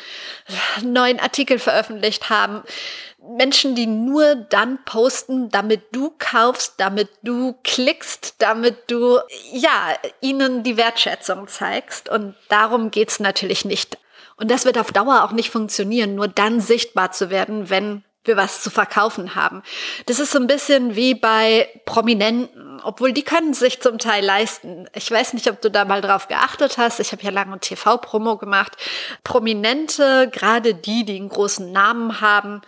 neuen 0.82 1.20
Artikel 1.20 1.60
veröffentlicht 1.60 2.30
haben. 2.30 2.64
Menschen, 3.22 3.76
die 3.76 3.86
nur 3.86 4.34
dann 4.34 4.80
posten, 4.84 5.50
damit 5.50 5.94
du 5.94 6.12
kaufst, 6.18 6.74
damit 6.78 7.10
du 7.22 7.54
klickst, 7.62 8.34
damit 8.38 8.90
du, 8.90 9.20
ja, 9.52 9.94
ihnen 10.20 10.64
die 10.64 10.76
Wertschätzung 10.76 11.46
zeigst. 11.46 12.08
Und 12.08 12.34
darum 12.48 12.90
geht's 12.90 13.20
natürlich 13.20 13.64
nicht. 13.64 13.98
Und 14.36 14.50
das 14.50 14.64
wird 14.64 14.78
auf 14.78 14.90
Dauer 14.90 15.22
auch 15.22 15.32
nicht 15.32 15.50
funktionieren, 15.50 16.16
nur 16.16 16.26
dann 16.26 16.60
sichtbar 16.60 17.12
zu 17.12 17.30
werden, 17.30 17.70
wenn 17.70 18.02
wir 18.24 18.36
was 18.36 18.62
zu 18.62 18.70
verkaufen 18.70 19.34
haben. 19.34 19.62
Das 20.06 20.18
ist 20.18 20.32
so 20.32 20.38
ein 20.38 20.46
bisschen 20.46 20.94
wie 20.94 21.14
bei 21.14 21.68
Prominenten, 21.86 22.80
obwohl 22.84 23.12
die 23.12 23.22
können 23.22 23.54
sich 23.54 23.80
zum 23.80 23.98
Teil 23.98 24.24
leisten. 24.24 24.88
Ich 24.94 25.10
weiß 25.10 25.32
nicht, 25.32 25.48
ob 25.50 25.60
du 25.60 25.70
da 25.70 25.84
mal 25.84 26.00
drauf 26.00 26.28
geachtet 26.28 26.78
hast. 26.78 27.00
Ich 27.00 27.12
habe 27.12 27.22
ja 27.22 27.30
lange 27.30 27.58
TV-Promo 27.58 28.36
gemacht. 28.36 28.76
Prominente, 29.24 30.28
gerade 30.30 30.74
die, 30.74 31.04
die 31.04 31.16
einen 31.16 31.28
großen 31.28 31.72
Namen 31.72 32.20
haben, 32.20 32.60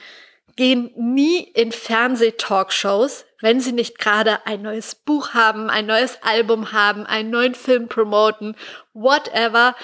gehen 0.56 0.90
nie 0.96 1.38
in 1.38 1.72
Fernsehtalkshows, 1.72 3.24
wenn 3.40 3.60
sie 3.60 3.72
nicht 3.72 3.98
gerade 3.98 4.46
ein 4.46 4.62
neues 4.62 4.94
Buch 4.94 5.32
haben, 5.32 5.70
ein 5.70 5.86
neues 5.86 6.22
Album 6.22 6.72
haben, 6.72 7.06
einen 7.06 7.30
neuen 7.30 7.54
Film 7.54 7.88
promoten, 7.88 8.56
whatever. 8.92 9.74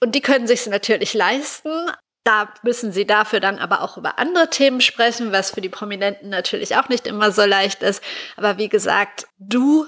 Und 0.00 0.14
die 0.14 0.20
können 0.20 0.46
sich 0.46 0.66
natürlich 0.66 1.14
leisten, 1.14 1.90
da 2.24 2.48
müssen 2.62 2.90
sie 2.90 3.06
dafür 3.06 3.40
dann 3.40 3.58
aber 3.58 3.82
auch 3.82 3.96
über 3.96 4.18
andere 4.18 4.48
Themen 4.50 4.80
sprechen, 4.80 5.30
was 5.30 5.50
für 5.50 5.60
die 5.60 5.68
Prominenten 5.68 6.30
natürlich 6.30 6.76
auch 6.76 6.88
nicht 6.88 7.06
immer 7.06 7.30
so 7.30 7.44
leicht 7.44 7.82
ist. 7.82 8.02
Aber 8.36 8.58
wie 8.58 8.68
gesagt, 8.68 9.26
du 9.38 9.86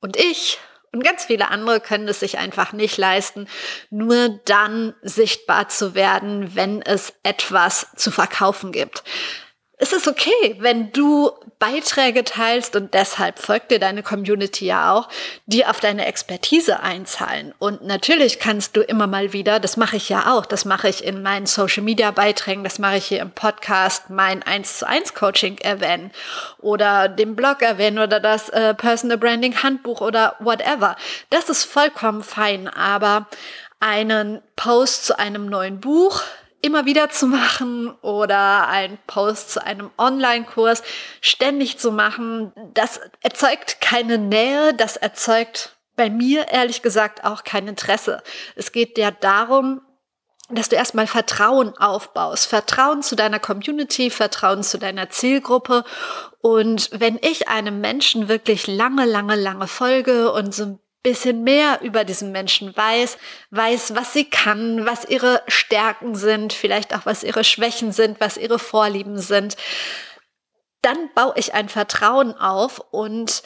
und 0.00 0.16
ich 0.16 0.58
und 0.92 1.02
ganz 1.02 1.24
viele 1.24 1.48
andere 1.48 1.80
können 1.80 2.06
es 2.06 2.20
sich 2.20 2.36
einfach 2.36 2.74
nicht 2.74 2.98
leisten, 2.98 3.48
nur 3.88 4.28
dann 4.44 4.94
sichtbar 5.00 5.70
zu 5.70 5.94
werden, 5.94 6.54
wenn 6.54 6.82
es 6.82 7.14
etwas 7.22 7.86
zu 7.96 8.10
verkaufen 8.10 8.72
gibt 8.72 9.02
es 9.82 9.92
ist 9.92 10.06
okay, 10.06 10.54
wenn 10.60 10.92
du 10.92 11.32
Beiträge 11.58 12.22
teilst 12.22 12.76
und 12.76 12.94
deshalb 12.94 13.40
folgt 13.40 13.72
dir 13.72 13.80
deine 13.80 14.04
Community 14.04 14.66
ja 14.66 14.94
auch, 14.94 15.08
die 15.46 15.66
auf 15.66 15.80
deine 15.80 16.06
Expertise 16.06 16.78
einzahlen. 16.78 17.52
Und 17.58 17.84
natürlich 17.84 18.38
kannst 18.38 18.76
du 18.76 18.82
immer 18.82 19.08
mal 19.08 19.32
wieder, 19.32 19.58
das 19.58 19.76
mache 19.76 19.96
ich 19.96 20.08
ja 20.08 20.32
auch, 20.32 20.46
das 20.46 20.64
mache 20.64 20.88
ich 20.88 21.02
in 21.02 21.20
meinen 21.20 21.46
Social 21.46 21.82
Media 21.82 22.12
Beiträgen, 22.12 22.62
das 22.62 22.78
mache 22.78 22.98
ich 22.98 23.06
hier 23.06 23.18
im 23.18 23.32
Podcast, 23.32 24.08
mein 24.08 24.44
1 24.44 24.78
zu 24.78 24.86
1 24.86 25.14
Coaching 25.14 25.58
erwähnen 25.58 26.12
oder 26.60 27.08
den 27.08 27.34
Blog 27.34 27.60
erwähnen 27.60 27.98
oder 27.98 28.20
das 28.20 28.50
äh, 28.50 28.74
Personal 28.74 29.18
Branding 29.18 29.64
Handbuch 29.64 30.00
oder 30.00 30.36
whatever. 30.38 30.94
Das 31.30 31.48
ist 31.48 31.64
vollkommen 31.64 32.22
fein, 32.22 32.68
aber 32.68 33.26
einen 33.80 34.42
Post 34.54 35.06
zu 35.06 35.18
einem 35.18 35.46
neuen 35.46 35.80
Buch, 35.80 36.22
immer 36.62 36.86
wieder 36.86 37.10
zu 37.10 37.26
machen 37.26 37.90
oder 38.00 38.68
einen 38.68 38.98
Post 39.06 39.50
zu 39.50 39.64
einem 39.64 39.90
Online-Kurs 39.98 40.82
ständig 41.20 41.78
zu 41.78 41.92
machen, 41.92 42.52
das 42.72 43.00
erzeugt 43.20 43.80
keine 43.80 44.16
Nähe, 44.16 44.72
das 44.72 44.96
erzeugt 44.96 45.76
bei 45.96 46.08
mir 46.08 46.48
ehrlich 46.48 46.80
gesagt 46.80 47.24
auch 47.24 47.44
kein 47.44 47.68
Interesse. 47.68 48.22
Es 48.56 48.72
geht 48.72 48.96
ja 48.96 49.10
darum, 49.10 49.82
dass 50.48 50.68
du 50.68 50.76
erstmal 50.76 51.06
Vertrauen 51.06 51.76
aufbaust. 51.78 52.46
Vertrauen 52.46 53.02
zu 53.02 53.16
deiner 53.16 53.38
Community, 53.38 54.10
Vertrauen 54.10 54.62
zu 54.62 54.78
deiner 54.78 55.10
Zielgruppe. 55.10 55.84
Und 56.40 56.90
wenn 56.92 57.18
ich 57.22 57.48
einem 57.48 57.80
Menschen 57.80 58.28
wirklich 58.28 58.66
lange, 58.66 59.04
lange, 59.04 59.36
lange 59.36 59.66
folge 59.66 60.32
und 60.32 60.54
so 60.54 60.64
ein 60.64 60.78
bisschen 61.02 61.42
mehr 61.42 61.80
über 61.82 62.04
diesen 62.04 62.32
Menschen 62.32 62.76
weiß, 62.76 63.18
weiß, 63.50 63.94
was 63.96 64.12
sie 64.12 64.24
kann, 64.24 64.86
was 64.86 65.04
ihre 65.04 65.42
Stärken 65.48 66.14
sind, 66.14 66.52
vielleicht 66.52 66.94
auch 66.94 67.06
was 67.06 67.24
ihre 67.24 67.44
Schwächen 67.44 67.92
sind, 67.92 68.20
was 68.20 68.36
ihre 68.36 68.58
Vorlieben 68.58 69.18
sind, 69.18 69.56
dann 70.80 71.10
baue 71.14 71.34
ich 71.36 71.54
ein 71.54 71.68
Vertrauen 71.68 72.34
auf 72.36 72.80
und 72.90 73.42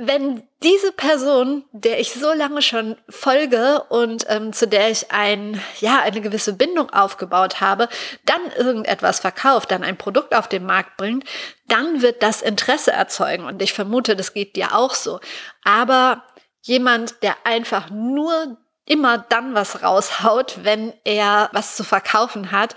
wenn 0.00 0.44
diese 0.62 0.92
Person, 0.92 1.64
der 1.72 1.98
ich 1.98 2.12
so 2.12 2.32
lange 2.32 2.62
schon 2.62 2.96
folge 3.08 3.82
und 3.88 4.26
ähm, 4.28 4.52
zu 4.52 4.68
der 4.68 4.90
ich 4.92 5.10
ein, 5.10 5.60
ja, 5.80 6.00
eine 6.00 6.20
gewisse 6.20 6.52
Bindung 6.52 6.90
aufgebaut 6.90 7.60
habe, 7.60 7.88
dann 8.24 8.40
irgendetwas 8.56 9.18
verkauft, 9.18 9.72
dann 9.72 9.82
ein 9.82 9.98
Produkt 9.98 10.36
auf 10.36 10.46
den 10.46 10.64
Markt 10.64 10.96
bringt, 10.98 11.24
dann 11.66 12.00
wird 12.00 12.22
das 12.22 12.42
Interesse 12.42 12.92
erzeugen. 12.92 13.44
Und 13.44 13.60
ich 13.60 13.72
vermute, 13.72 14.14
das 14.14 14.34
geht 14.34 14.54
dir 14.54 14.76
auch 14.76 14.94
so. 14.94 15.18
Aber 15.64 16.22
jemand, 16.62 17.22
der 17.22 17.36
einfach 17.44 17.90
nur 17.90 18.56
immer 18.84 19.18
dann 19.18 19.54
was 19.54 19.82
raushaut, 19.82 20.58
wenn 20.62 20.92
er 21.04 21.50
was 21.52 21.76
zu 21.76 21.84
verkaufen 21.84 22.50
hat, 22.52 22.74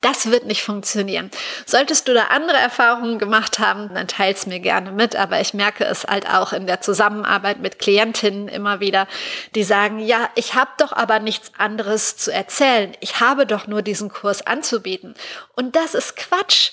das 0.00 0.30
wird 0.30 0.46
nicht 0.46 0.62
funktionieren. 0.62 1.28
Solltest 1.66 2.06
du 2.06 2.14
da 2.14 2.26
andere 2.26 2.56
Erfahrungen 2.56 3.18
gemacht 3.18 3.58
haben, 3.58 3.92
dann 3.94 4.06
teils 4.06 4.46
mir 4.46 4.60
gerne 4.60 4.92
mit, 4.92 5.16
aber 5.16 5.40
ich 5.40 5.54
merke 5.54 5.84
es 5.84 6.04
halt 6.04 6.30
auch 6.30 6.52
in 6.52 6.68
der 6.68 6.80
Zusammenarbeit 6.80 7.58
mit 7.58 7.80
Klientinnen 7.80 8.46
immer 8.46 8.78
wieder, 8.78 9.08
die 9.56 9.64
sagen, 9.64 9.98
ja, 9.98 10.30
ich 10.36 10.54
habe 10.54 10.70
doch 10.78 10.92
aber 10.92 11.18
nichts 11.18 11.50
anderes 11.58 12.16
zu 12.16 12.32
erzählen. 12.32 12.96
Ich 13.00 13.18
habe 13.18 13.44
doch 13.44 13.66
nur 13.66 13.82
diesen 13.82 14.08
Kurs 14.08 14.46
anzubieten. 14.46 15.14
Und 15.56 15.74
das 15.74 15.94
ist 15.94 16.14
Quatsch. 16.14 16.70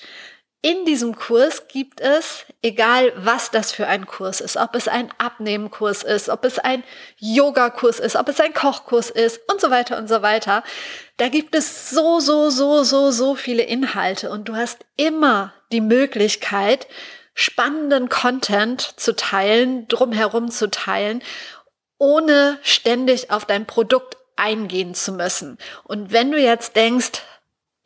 In 0.66 0.84
diesem 0.84 1.16
Kurs 1.16 1.68
gibt 1.68 2.02
es, 2.02 2.44
egal 2.64 3.14
was 3.18 3.52
das 3.52 3.72
für 3.72 3.86
ein 3.86 4.08
Kurs 4.08 4.42
ist, 4.42 4.58
ob 4.58 4.74
es 4.74 4.88
ein 4.88 5.14
Abnehmenkurs 5.20 6.02
ist, 6.02 6.28
ob 6.28 6.44
es 6.44 6.58
ein 6.58 6.84
Yogakurs 7.20 8.00
ist, 8.00 8.16
ob 8.16 8.30
es 8.30 8.40
ein 8.40 8.52
Kochkurs 8.52 9.12
ist 9.12 9.42
und 9.48 9.62
so 9.62 9.70
weiter 9.70 9.96
und 10.00 10.10
so 10.10 10.24
weiter, 10.24 10.64
da 11.18 11.30
gibt 11.30 11.54
es 11.54 11.92
so, 11.92 12.20
so, 12.20 12.50
so, 12.50 12.82
so, 12.82 13.12
so 13.12 13.36
viele 13.36 13.62
Inhalte 13.62 14.32
und 14.32 14.50
du 14.50 14.56
hast 14.56 14.80
immer 14.98 15.54
die 15.72 15.82
Möglichkeit, 15.82 16.88
spannenden 17.36 18.10
Content 18.10 18.82
zu 18.82 19.16
teilen, 19.16 19.88
drumherum 19.88 20.50
zu 20.50 20.72
teilen, 20.72 21.22
ohne 22.00 22.58
ständig 22.64 23.30
auf 23.30 23.46
dein 23.46 23.68
Produkt 23.68 24.18
eingehen 24.36 24.96
zu 24.96 25.12
müssen. 25.12 25.60
Und 25.84 26.12
wenn 26.12 26.32
du 26.32 26.40
jetzt 26.40 26.76
denkst, 26.76 27.22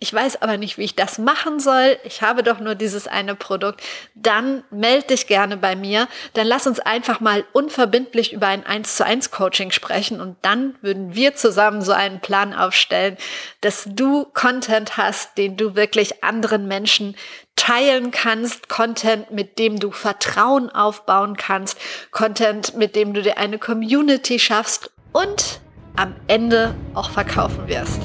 ich 0.01 0.13
weiß 0.13 0.41
aber 0.41 0.55
nicht, 0.55 0.77
wie 0.77 0.85
ich 0.85 0.95
das 0.95 1.17
machen 1.17 1.59
soll. 1.59 1.97
Ich 2.05 2.21
habe 2.21 2.41
doch 2.41 2.61
nur 2.61 2.73
dieses 2.75 3.05
eine 3.05 3.35
Produkt. 3.35 3.83
Dann 4.15 4.63
melde 4.71 5.07
dich 5.07 5.27
gerne 5.27 5.57
bei 5.57 5.75
mir. 5.75 6.07
Dann 6.35 6.47
lass 6.47 6.67
uns 6.67 6.79
einfach 6.79 7.19
mal 7.19 7.43
unverbindlich 7.51 8.31
über 8.31 8.47
ein 8.47 8.65
1 8.65 8.95
zu 8.95 9.05
1 9.05 9.29
Coaching 9.31 9.71
sprechen 9.71 10.21
und 10.21 10.37
dann 10.41 10.75
würden 10.81 11.15
wir 11.15 11.35
zusammen 11.35 11.81
so 11.81 11.91
einen 11.91 12.21
Plan 12.21 12.53
aufstellen, 12.53 13.17
dass 13.59 13.83
du 13.87 14.23
Content 14.33 14.95
hast, 14.95 15.37
den 15.37 15.57
du 15.57 15.75
wirklich 15.75 16.23
anderen 16.23 16.69
Menschen 16.69 17.17
teilen 17.57 18.11
kannst, 18.11 18.69
Content, 18.69 19.31
mit 19.31 19.59
dem 19.59 19.81
du 19.81 19.91
Vertrauen 19.91 20.69
aufbauen 20.69 21.35
kannst, 21.35 21.77
Content, 22.11 22.73
mit 22.77 22.95
dem 22.95 23.13
du 23.13 23.21
dir 23.21 23.37
eine 23.37 23.59
Community 23.59 24.39
schaffst 24.39 24.91
und 25.11 25.59
am 25.97 26.15
Ende 26.27 26.73
auch 26.93 27.09
verkaufen 27.09 27.67
wirst. 27.67 27.99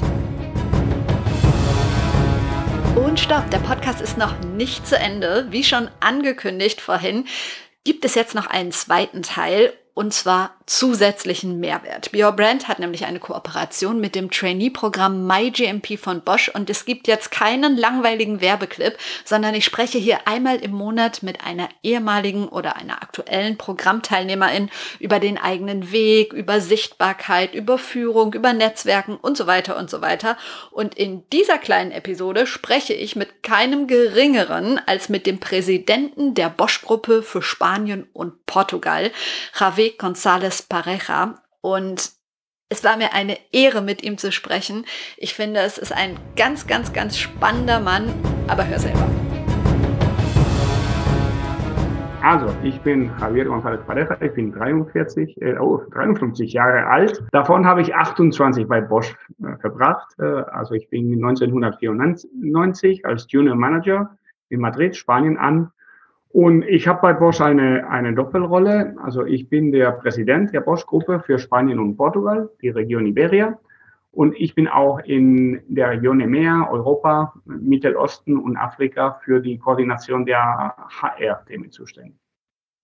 Und 2.95 3.19
stopp, 3.19 3.51
der 3.51 3.59
Podcast 3.59 3.99
ist 3.99 4.17
noch 4.17 4.39
nicht 4.39 4.87
zu 4.87 4.97
Ende. 4.97 5.47
Wie 5.49 5.63
schon 5.65 5.89
angekündigt 5.99 6.79
vorhin, 6.79 7.25
gibt 7.83 8.05
es 8.05 8.15
jetzt 8.15 8.35
noch 8.35 8.47
einen 8.47 8.71
zweiten 8.71 9.21
Teil 9.21 9.73
und 9.93 10.13
zwar 10.13 10.55
zusätzlichen 10.65 11.59
Mehrwert. 11.59 12.09
Your 12.13 12.31
Brand 12.31 12.67
hat 12.67 12.79
nämlich 12.79 13.05
eine 13.05 13.19
Kooperation 13.19 13.99
mit 13.99 14.15
dem 14.15 14.31
Trainee-Programm 14.31 15.27
MyGMP 15.27 15.99
von 15.99 16.21
Bosch 16.21 16.49
und 16.49 16.69
es 16.71 16.85
gibt 16.85 17.07
jetzt 17.07 17.29
keinen 17.29 17.77
langweiligen 17.77 18.41
Werbeclip, 18.41 18.97
sondern 19.25 19.53
ich 19.53 19.63
spreche 19.63 19.99
hier 19.99 20.27
einmal 20.27 20.57
im 20.57 20.71
Monat 20.71 21.21
mit 21.21 21.45
einer 21.45 21.69
ehemaligen 21.83 22.47
oder 22.47 22.77
einer 22.77 23.03
aktuellen 23.03 23.57
Programmteilnehmerin 23.57 24.69
über 24.99 25.19
den 25.19 25.37
eigenen 25.37 25.91
Weg, 25.91 26.33
über 26.33 26.59
Sichtbarkeit, 26.59 27.53
über 27.53 27.77
Führung, 27.77 28.33
über 28.33 28.53
Netzwerken 28.53 29.17
und 29.17 29.37
so 29.37 29.45
weiter 29.45 29.77
und 29.77 29.91
so 29.91 30.01
weiter. 30.01 30.35
Und 30.71 30.95
in 30.95 31.29
dieser 31.29 31.59
kleinen 31.59 31.91
Episode 31.91 32.47
spreche 32.47 32.93
ich 32.93 33.15
mit 33.15 33.43
keinem 33.43 33.85
geringeren 33.85 34.81
als 34.87 35.09
mit 35.09 35.27
dem 35.27 35.39
Präsidenten 35.39 36.33
der 36.33 36.49
Bosch-Gruppe 36.49 37.21
für 37.21 37.43
Spanien 37.43 38.07
und 38.13 38.47
Portugal, 38.47 39.11
Javier 39.59 39.91
González 39.97 40.54
Pareja. 40.61 41.35
Und 41.61 42.11
es 42.69 42.83
war 42.83 42.97
mir 42.97 43.13
eine 43.13 43.37
Ehre, 43.51 43.81
mit 43.81 44.03
ihm 44.03 44.17
zu 44.17 44.31
sprechen. 44.31 44.85
Ich 45.17 45.33
finde, 45.33 45.61
es 45.61 45.77
ist 45.77 45.91
ein 45.91 46.17
ganz, 46.35 46.67
ganz, 46.67 46.93
ganz 46.93 47.17
spannender 47.17 47.79
Mann. 47.79 48.13
Aber 48.47 48.67
hör 48.67 48.79
selber. 48.79 49.07
Also, 52.25 52.47
ich 52.63 52.81
bin 52.81 53.11
Javier 53.21 53.45
González 53.45 53.83
Pareja, 53.85 54.17
ich 54.19 54.33
bin 54.33 54.51
43, 54.51 55.39
äh, 55.43 55.59
oh, 55.59 55.83
53 55.93 56.53
Jahre 56.53 56.87
alt. 56.87 57.23
Davon 57.31 57.67
habe 57.67 57.83
ich 57.83 57.93
28 57.93 58.67
bei 58.67 58.81
Bosch 58.81 59.15
äh, 59.43 59.55
verbracht. 59.61 60.07
Äh, 60.17 60.23
also 60.23 60.73
ich 60.73 60.89
bin 60.89 61.13
1994 61.23 63.05
als 63.05 63.27
Junior 63.29 63.55
Manager 63.55 64.17
in 64.49 64.59
Madrid, 64.59 64.95
Spanien 64.95 65.37
an 65.37 65.71
und 66.35 66.63
ich 66.63 66.85
habe 66.85 66.99
bei 67.01 67.13
Bosch 67.13 67.39
eine, 67.39 67.87
eine 67.87 68.13
Doppelrolle. 68.13 68.93
Also 69.01 69.23
ich 69.25 69.47
bin 69.47 69.71
der 69.71 69.93
Präsident 69.93 70.53
der 70.53 70.59
Bosch-Gruppe 70.59 71.23
für 71.25 71.39
Spanien 71.39 71.79
und 71.79 71.95
Portugal, 71.95 72.49
die 72.61 72.67
Region 72.67 73.05
Iberia. 73.05 73.57
Und 74.11 74.35
ich 74.37 74.53
bin 74.53 74.67
auch 74.67 74.99
in 74.99 75.63
der 75.69 75.91
Region 75.91 76.19
EMEA, 76.19 76.67
Europa, 76.69 77.35
Mittelosten 77.45 78.37
und 78.37 78.57
Afrika 78.57 79.17
für 79.23 79.39
die 79.39 79.57
Koordination 79.57 80.25
der 80.25 80.75
HR-Themen 81.01 81.71
zuständig. 81.71 82.19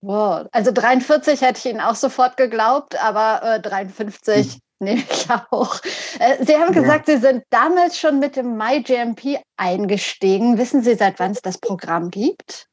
Wow, 0.00 0.46
also 0.50 0.72
43 0.72 1.42
hätte 1.42 1.58
ich 1.58 1.70
Ihnen 1.70 1.82
auch 1.82 1.96
sofort 1.96 2.38
geglaubt, 2.38 2.96
aber 3.04 3.56
äh, 3.56 3.60
53 3.60 4.54
hm. 4.54 4.60
nehme 4.80 5.02
ich 5.10 5.28
auch. 5.50 5.78
Äh, 6.20 6.42
Sie 6.42 6.56
haben 6.56 6.72
gesagt, 6.72 7.06
ja. 7.06 7.16
Sie 7.16 7.20
sind 7.20 7.44
damals 7.50 7.98
schon 7.98 8.18
mit 8.18 8.34
dem 8.34 8.56
MyGMP 8.56 9.42
eingestiegen. 9.58 10.56
Wissen 10.56 10.80
Sie, 10.80 10.94
seit 10.94 11.20
wann 11.20 11.32
es 11.32 11.42
das 11.42 11.58
Programm 11.58 12.10
gibt? 12.10 12.71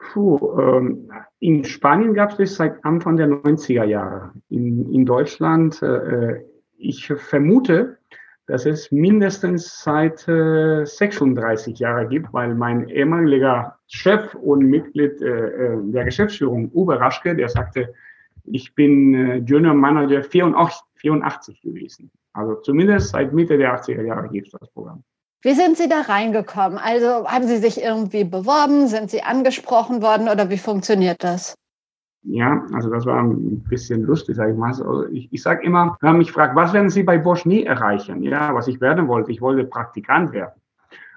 Puh, 0.00 0.58
ähm, 0.58 1.12
in 1.40 1.64
Spanien 1.64 2.14
gab 2.14 2.30
es 2.30 2.36
das 2.38 2.56
seit 2.56 2.84
Anfang 2.84 3.16
der 3.16 3.28
90er 3.28 3.84
Jahre. 3.84 4.32
In, 4.48 4.90
in 4.92 5.04
Deutschland, 5.04 5.80
äh, 5.82 6.42
ich 6.78 7.06
vermute, 7.06 7.98
dass 8.46 8.66
es 8.66 8.90
mindestens 8.90 9.82
seit 9.82 10.26
äh, 10.26 10.84
36 10.84 11.78
Jahren 11.78 12.08
gibt, 12.08 12.32
weil 12.32 12.54
mein 12.54 12.88
ehemaliger 12.88 13.78
Chef 13.86 14.34
und 14.34 14.64
Mitglied 14.64 15.20
äh, 15.22 15.26
äh 15.26 15.78
der 15.92 16.04
Geschäftsführung, 16.04 16.70
Uwe 16.72 16.98
Raschke, 16.98 17.36
der 17.36 17.48
sagte, 17.48 17.92
ich 18.44 18.74
bin 18.74 19.14
äh, 19.14 19.36
Junior 19.36 19.74
Manager 19.74 20.22
84, 20.24 20.82
84 20.96 21.60
gewesen. 21.60 22.10
Also 22.32 22.56
zumindest 22.56 23.10
seit 23.10 23.32
Mitte 23.32 23.58
der 23.58 23.78
80er 23.78 24.02
Jahre 24.02 24.28
gibt 24.30 24.46
es 24.48 24.52
das 24.58 24.70
Programm. 24.70 25.04
Wie 25.42 25.54
sind 25.54 25.78
Sie 25.78 25.88
da 25.88 26.02
reingekommen? 26.02 26.78
Also 26.78 27.26
haben 27.26 27.46
Sie 27.46 27.56
sich 27.56 27.82
irgendwie 27.82 28.24
beworben? 28.24 28.88
Sind 28.88 29.10
Sie 29.10 29.22
angesprochen 29.22 30.02
worden 30.02 30.28
oder 30.28 30.50
wie 30.50 30.58
funktioniert 30.58 31.24
das? 31.24 31.54
Ja, 32.22 32.62
also 32.74 32.90
das 32.90 33.06
war 33.06 33.22
ein 33.22 33.60
bisschen 33.60 34.02
lustig, 34.02 34.36
sage 34.36 34.52
ich 34.52 34.58
mal. 34.58 34.68
Also 34.68 35.06
ich, 35.06 35.32
ich 35.32 35.42
sage 35.42 35.64
immer, 35.64 35.96
wenn 36.00 36.10
man 36.10 36.18
mich 36.18 36.32
fragt, 36.32 36.54
was 36.54 36.74
werden 36.74 36.90
Sie 36.90 37.02
bei 37.02 37.16
Bosch 37.16 37.46
nie 37.46 37.64
erreichen? 37.64 38.22
Ja, 38.22 38.54
was 38.54 38.68
ich 38.68 38.80
werden 38.82 39.08
wollte, 39.08 39.32
ich 39.32 39.40
wollte 39.40 39.64
Praktikant 39.64 40.32
werden. 40.32 40.60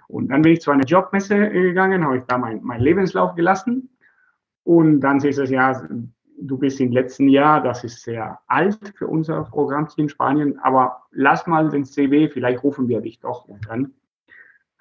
Und 0.08 0.30
dann 0.30 0.42
bin 0.42 0.54
ich 0.54 0.62
zu 0.62 0.72
einer 0.72 0.86
Jobmesse 0.86 1.50
gegangen, 1.50 2.06
habe 2.06 2.18
ich 2.18 2.24
da 2.24 2.38
meinen 2.38 2.64
mein 2.64 2.80
Lebenslauf 2.80 3.36
gelassen. 3.36 3.90
Und 4.64 5.02
dann 5.02 5.20
hieß 5.20 5.40
es 5.40 5.50
ja, 5.50 5.82
du 6.40 6.58
bist 6.58 6.80
im 6.80 6.94
letzten 6.94 7.28
Jahr, 7.28 7.62
das 7.62 7.84
ist 7.84 8.04
sehr 8.04 8.40
alt 8.48 8.94
für 8.96 9.08
unser 9.08 9.44
Programm 9.44 9.88
in 9.98 10.08
Spanien, 10.08 10.60
aber 10.60 11.04
lass 11.12 11.46
mal 11.48 11.70
den 11.70 11.84
CV, 11.84 12.32
vielleicht 12.32 12.64
rufen 12.64 12.88
wir 12.88 13.02
dich 13.02 13.20
doch. 13.20 13.46
Und 13.46 13.68
dann 13.68 13.92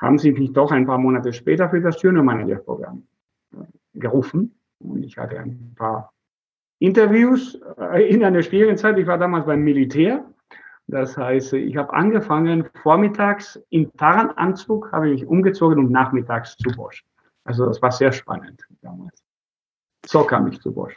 haben 0.02 0.18
sie 0.18 0.32
mich 0.32 0.52
doch 0.52 0.72
ein 0.72 0.84
paar 0.84 0.98
Monate 0.98 1.32
später 1.32 1.70
für 1.70 1.80
das 1.80 2.02
Junior 2.02 2.24
Manager 2.24 2.56
Programm 2.56 3.06
äh, 3.54 3.64
gerufen. 3.94 4.58
Und 4.80 5.04
ich 5.04 5.16
hatte 5.16 5.38
ein 5.38 5.72
paar 5.76 6.12
Interviews 6.80 7.58
äh, 7.78 8.10
in 8.10 8.24
einer 8.24 8.42
schwierigen 8.42 8.76
Zeit. 8.76 8.98
Ich 8.98 9.06
war 9.06 9.16
damals 9.16 9.46
beim 9.46 9.62
Militär. 9.62 10.24
Das 10.88 11.16
heißt, 11.16 11.52
ich 11.52 11.76
habe 11.76 11.94
angefangen 11.94 12.68
vormittags 12.82 13.58
im 13.70 13.90
Tarnanzug, 13.96 14.90
habe 14.90 15.08
ich 15.08 15.20
mich 15.20 15.30
umgezogen 15.30 15.78
und 15.78 15.92
nachmittags 15.92 16.56
zu 16.56 16.70
Bosch. 16.76 17.04
Also 17.44 17.64
das 17.66 17.80
war 17.80 17.92
sehr 17.92 18.10
spannend 18.10 18.60
damals. 18.82 19.22
So 20.04 20.24
kam 20.24 20.48
ich 20.48 20.60
zu 20.60 20.72
Bosch. 20.72 20.96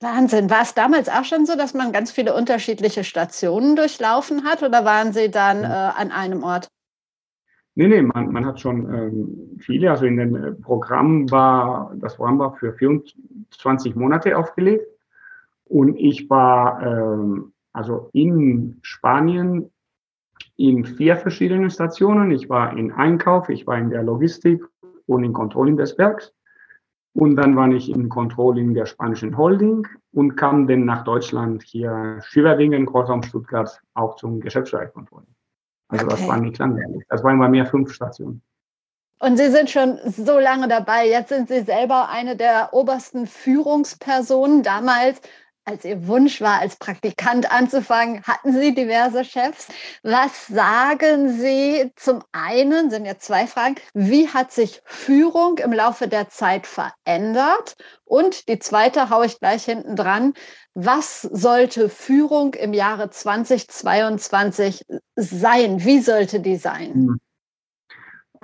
Wahnsinn. 0.00 0.48
War 0.50 0.62
es 0.62 0.74
damals 0.74 1.08
auch 1.08 1.24
schon 1.24 1.46
so, 1.46 1.56
dass 1.56 1.74
man 1.74 1.92
ganz 1.92 2.12
viele 2.12 2.34
unterschiedliche 2.34 3.02
Stationen 3.02 3.74
durchlaufen 3.74 4.44
hat 4.44 4.62
oder 4.62 4.84
waren 4.84 5.12
Sie 5.12 5.30
dann 5.30 5.64
äh, 5.64 5.66
an 5.66 6.12
einem 6.12 6.44
Ort? 6.44 6.68
Nee, 7.78 7.88
nee, 7.88 8.00
man, 8.00 8.32
man 8.32 8.46
hat 8.46 8.58
schon 8.58 8.92
ähm, 8.92 9.58
viele. 9.58 9.90
Also 9.90 10.06
in 10.06 10.16
dem 10.16 10.34
äh, 10.34 10.52
Programm 10.52 11.30
war, 11.30 11.92
das 11.96 12.16
Programm 12.16 12.38
war 12.38 12.54
für 12.54 12.72
24 12.72 13.94
Monate 13.94 14.36
aufgelegt. 14.36 14.86
Und 15.66 15.94
ich 15.96 16.30
war 16.30 16.82
ähm, 16.82 17.52
also 17.74 18.08
in 18.14 18.78
Spanien 18.80 19.70
in 20.56 20.86
vier 20.86 21.16
verschiedenen 21.16 21.68
Stationen. 21.68 22.30
Ich 22.30 22.48
war 22.48 22.74
in 22.74 22.92
Einkauf, 22.92 23.50
ich 23.50 23.66
war 23.66 23.76
in 23.76 23.90
der 23.90 24.02
Logistik 24.02 24.64
und 25.04 25.24
in 25.24 25.34
Controlling 25.34 25.76
des 25.76 25.98
Werks. 25.98 26.32
Und 27.12 27.36
dann 27.36 27.56
war 27.56 27.70
ich 27.70 27.90
in 27.90 28.08
Controlling 28.08 28.72
der 28.72 28.86
spanischen 28.86 29.36
Holding 29.36 29.86
und 30.12 30.36
kam 30.36 30.66
dann 30.66 30.86
nach 30.86 31.04
Deutschland 31.04 31.62
hier 31.62 32.20
Schüberlingen, 32.22 32.86
Großraum 32.86 33.22
Stuttgart 33.22 33.78
auch 33.92 34.16
zum 34.16 34.40
Geschäftsführercontrolling. 34.40 35.35
Also 35.88 36.06
okay. 36.06 36.16
das 36.16 36.28
war 36.28 36.36
nicht 36.38 36.58
langweilig. 36.58 37.04
Das 37.08 37.22
waren 37.22 37.38
bei 37.38 37.48
mir 37.48 37.66
fünf 37.66 37.92
Stationen. 37.92 38.42
Und 39.18 39.38
Sie 39.38 39.50
sind 39.50 39.70
schon 39.70 39.98
so 40.04 40.38
lange 40.38 40.68
dabei. 40.68 41.08
Jetzt 41.08 41.30
sind 41.30 41.48
Sie 41.48 41.62
selber 41.62 42.10
eine 42.10 42.36
der 42.36 42.70
obersten 42.72 43.26
Führungspersonen. 43.26 44.62
Damals 44.62 45.20
als 45.66 45.84
Ihr 45.84 46.06
Wunsch 46.06 46.40
war, 46.40 46.60
als 46.60 46.76
Praktikant 46.76 47.50
anzufangen, 47.50 48.22
hatten 48.22 48.52
Sie 48.52 48.72
diverse 48.72 49.24
Chefs. 49.24 49.68
Was 50.02 50.46
sagen 50.46 51.28
Sie 51.28 51.90
zum 51.96 52.22
einen, 52.30 52.88
sind 52.90 53.04
ja 53.04 53.18
zwei 53.18 53.46
Fragen, 53.48 53.74
wie 53.92 54.28
hat 54.28 54.52
sich 54.52 54.80
Führung 54.84 55.58
im 55.58 55.72
Laufe 55.72 56.06
der 56.06 56.28
Zeit 56.28 56.68
verändert? 56.68 57.76
Und 58.04 58.48
die 58.48 58.60
zweite 58.60 59.10
haue 59.10 59.26
ich 59.26 59.40
gleich 59.40 59.64
hinten 59.64 59.96
dran. 59.96 60.34
Was 60.74 61.22
sollte 61.22 61.88
Führung 61.88 62.54
im 62.54 62.72
Jahre 62.72 63.10
2022 63.10 64.84
sein? 65.16 65.84
Wie 65.84 65.98
sollte 66.00 66.38
die 66.38 66.56
sein? 66.56 66.94
Hm. 66.94 67.20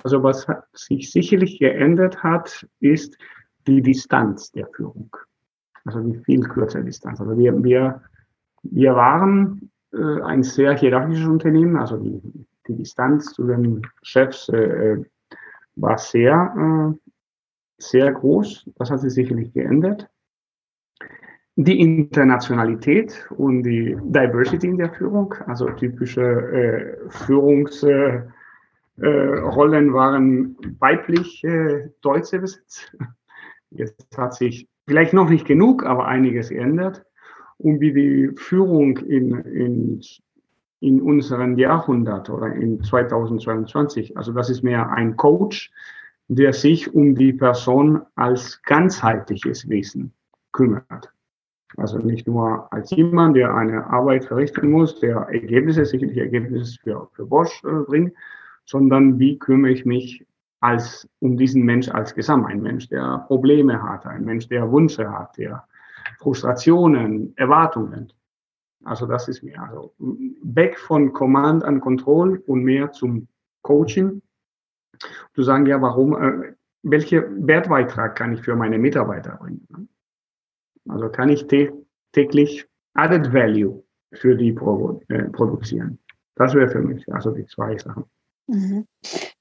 Also 0.03 0.21
was 0.21 0.45
sich 0.73 1.09
sicherlich 1.11 1.59
geändert 1.59 2.21
hat, 2.21 2.67
ist 2.81 3.15
die 3.65 3.81
Distanz 3.81 4.51
der 4.51 4.67
Führung 4.75 5.15
also 5.85 5.99
die 6.01 6.17
viel 6.23 6.41
kürzere 6.41 6.83
Distanz. 6.83 7.19
Also 7.19 7.37
wir, 7.37 7.63
wir, 7.63 8.01
wir 8.63 8.95
waren 8.95 9.71
äh, 9.93 10.21
ein 10.21 10.43
sehr 10.43 10.75
hierarchisches 10.75 11.27
Unternehmen, 11.27 11.75
also 11.77 11.97
die, 11.97 12.21
die 12.67 12.75
Distanz 12.75 13.33
zu 13.33 13.45
den 13.45 13.81
Chefs 14.01 14.49
äh, 14.49 15.03
war 15.75 15.97
sehr, 15.97 16.93
äh, 16.93 17.11
sehr 17.77 18.11
groß. 18.11 18.69
Das 18.75 18.91
hat 18.91 19.01
sich 19.01 19.13
sicherlich 19.13 19.53
geändert. 19.53 20.09
Die 21.55 21.79
Internationalität 21.79 23.29
und 23.29 23.63
die 23.63 23.95
Diversity 24.01 24.67
in 24.67 24.77
der 24.77 24.91
Führung, 24.91 25.35
also 25.45 25.69
typische 25.69 26.21
äh, 26.21 27.09
Führungs, 27.09 27.83
äh, 27.83 28.23
äh, 28.97 29.03
waren 29.93 30.57
weiblich 30.79 31.43
äh, 31.43 31.89
Deutsche 32.01 32.39
besetzt. 32.39 32.95
Jetzt 33.69 34.17
hat 34.17 34.33
sich 34.35 34.67
vielleicht 34.87 35.13
noch 35.13 35.29
nicht 35.29 35.45
genug, 35.45 35.85
aber 35.85 36.07
einiges 36.07 36.49
geändert. 36.49 37.05
Und 37.57 37.79
wie 37.79 37.93
die 37.93 38.31
Führung 38.35 38.97
in, 38.97 39.39
in, 39.39 40.01
in 40.79 41.01
unserem 41.01 41.57
Jahrhundert 41.57 42.29
oder 42.29 42.53
in 42.53 42.83
2022, 42.83 44.17
also 44.17 44.33
das 44.33 44.49
ist 44.49 44.63
mehr 44.63 44.91
ein 44.91 45.15
Coach, 45.15 45.71
der 46.27 46.53
sich 46.53 46.93
um 46.93 47.15
die 47.15 47.33
Person 47.33 48.01
als 48.15 48.61
ganzheitliches 48.63 49.69
Wesen 49.69 50.13
kümmert. 50.51 51.13
Also 51.77 51.97
nicht 51.97 52.27
nur 52.27 52.71
als 52.71 52.91
jemand, 52.91 53.35
der 53.35 53.55
eine 53.55 53.87
Arbeit 53.87 54.25
verrichten 54.25 54.69
muss, 54.69 54.99
der 54.99 55.27
Ergebnisse, 55.31 55.85
sicherlich 55.85 56.17
Ergebnisse 56.17 56.77
für, 56.83 57.09
für 57.13 57.25
Bosch 57.25 57.63
äh, 57.63 57.83
bringt, 57.87 58.13
sondern 58.65 59.19
wie 59.19 59.39
kümmere 59.39 59.71
ich 59.71 59.85
mich 59.85 60.25
als, 60.63 61.05
um 61.19 61.35
diesen 61.35 61.63
Mensch 61.63 61.89
als 61.89 62.15
Gesamt, 62.15 62.47
ein 62.47 62.61
Mensch, 62.61 62.87
der 62.87 63.25
Probleme 63.27 63.83
hat, 63.83 64.05
ein 64.05 64.23
Mensch, 64.23 64.47
der 64.47 64.71
Wünsche 64.71 65.11
hat, 65.11 65.37
der 65.37 65.67
Frustrationen, 66.19 67.33
Erwartungen. 67.35 68.13
Also 68.85 69.05
das 69.05 69.27
ist 69.27 69.43
mir 69.43 69.61
also 69.61 69.93
weg 69.99 70.79
von 70.79 71.11
Command 71.11 71.65
and 71.65 71.81
Control 71.81 72.41
und 72.47 72.63
mehr 72.63 72.93
zum 72.93 73.27
Coaching. 73.61 74.21
Zu 75.35 75.43
sagen, 75.43 75.65
ja, 75.65 75.81
warum, 75.81 76.13
äh, 76.13 76.53
welchen 76.83 77.45
Wertbeitrag 77.45 78.15
kann 78.15 78.33
ich 78.33 78.41
für 78.41 78.55
meine 78.55 78.77
Mitarbeiter 78.77 79.35
bringen? 79.35 79.89
Also 80.87 81.09
kann 81.09 81.27
ich 81.27 81.45
täglich 82.13 82.65
Added 82.93 83.33
Value 83.33 83.83
für 84.13 84.35
die 84.35 84.51
äh, 84.51 85.23
produzieren. 85.29 85.99
Das 86.35 86.53
wäre 86.53 86.69
für 86.69 86.81
mich 86.81 87.11
also 87.13 87.31
die 87.31 87.45
zwei 87.47 87.77
Sachen. 87.77 88.05
Mhm. 88.47 88.85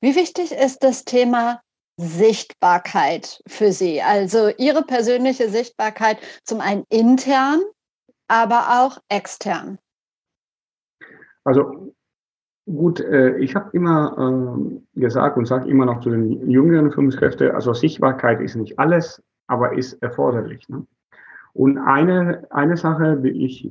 Wie 0.01 0.17
wichtig 0.17 0.53
ist 0.53 0.83
das 0.83 1.05
Thema 1.05 1.61
Sichtbarkeit 1.97 3.43
für 3.47 3.73
Sie? 3.73 4.01
Also 4.03 4.51
Ihre 4.59 4.83
persönliche 4.83 5.49
Sichtbarkeit 5.49 6.19
zum 6.45 6.61
einen 6.61 6.85
intern, 6.89 7.61
aber 8.29 8.81
auch 8.81 8.99
extern. 9.09 9.79
Also 11.45 11.95
gut, 12.67 13.01
äh, 13.01 13.37
ich 13.39 13.55
habe 13.55 13.71
immer 13.73 14.17
äh, 14.97 15.01
gesagt 15.01 15.37
und 15.37 15.47
sage 15.47 15.69
immer 15.69 15.87
noch 15.87 16.01
zu 16.01 16.11
den 16.11 16.49
jüngeren 16.49 16.93
Führungskräften, 16.93 17.51
also 17.51 17.75
Sichtbarkeit 17.75 18.41
ist 18.41 18.55
nicht 18.55 18.79
alles, 18.79 19.23
aber 19.49 19.77
ist 19.77 19.95
erforderlich. 20.03 20.69
Ne? 20.69 20.87
Und 21.53 21.79
eine, 21.79 22.47
eine 22.51 22.77
Sache, 22.77 23.19
die 23.19 23.45
ich 23.45 23.71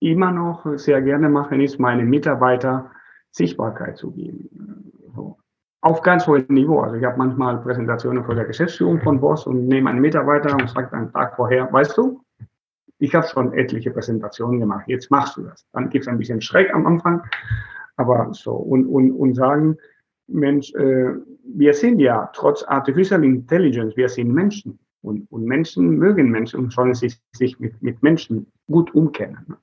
immer 0.00 0.30
noch 0.30 0.66
sehr 0.76 1.00
gerne 1.02 1.28
mache, 1.28 1.60
ist, 1.62 1.78
meine 1.78 2.04
Mitarbeiter 2.04 2.90
Sichtbarkeit 3.32 3.96
zu 3.96 4.10
geben. 4.10 4.92
So. 5.14 5.38
Auf 5.80 6.02
ganz 6.02 6.26
hohem 6.26 6.46
Niveau. 6.48 6.80
Also 6.80 6.96
ich 6.96 7.04
habe 7.04 7.18
manchmal 7.18 7.58
Präsentationen 7.58 8.24
vor 8.24 8.34
der 8.34 8.44
Geschäftsführung 8.44 9.00
von 9.00 9.20
Boss 9.20 9.46
und 9.46 9.66
nehme 9.66 9.90
einen 9.90 10.00
Mitarbeiter 10.00 10.54
und 10.54 10.68
sage 10.68 10.92
einen 10.92 11.12
Tag 11.12 11.36
vorher, 11.36 11.72
weißt 11.72 11.96
du, 11.96 12.20
ich 12.98 13.14
habe 13.14 13.26
schon 13.26 13.52
etliche 13.52 13.92
Präsentationen 13.92 14.58
gemacht, 14.58 14.84
jetzt 14.88 15.10
machst 15.10 15.36
du 15.36 15.42
das. 15.42 15.64
Dann 15.72 15.88
gibt 15.88 16.04
es 16.04 16.08
ein 16.08 16.18
bisschen 16.18 16.40
Schreck 16.40 16.74
am 16.74 16.86
Anfang, 16.86 17.22
aber 17.96 18.32
so 18.32 18.54
und, 18.54 18.86
und, 18.86 19.12
und 19.12 19.34
sagen, 19.34 19.76
Mensch, 20.26 20.74
äh, 20.74 21.14
wir 21.44 21.74
sind 21.74 22.00
ja 22.00 22.28
trotz 22.34 22.62
Artificial 22.64 23.24
Intelligence, 23.24 23.96
wir 23.96 24.08
sind 24.08 24.32
Menschen. 24.32 24.78
Und, 25.00 25.30
und 25.30 25.44
Menschen 25.44 25.96
mögen 25.96 26.30
Menschen 26.30 26.60
und 26.60 26.72
sollen 26.72 26.94
sich, 26.94 27.20
sich 27.32 27.58
mit, 27.60 27.80
mit 27.82 28.02
Menschen 28.02 28.50
gut 28.66 28.92
umkennen. 28.94 29.56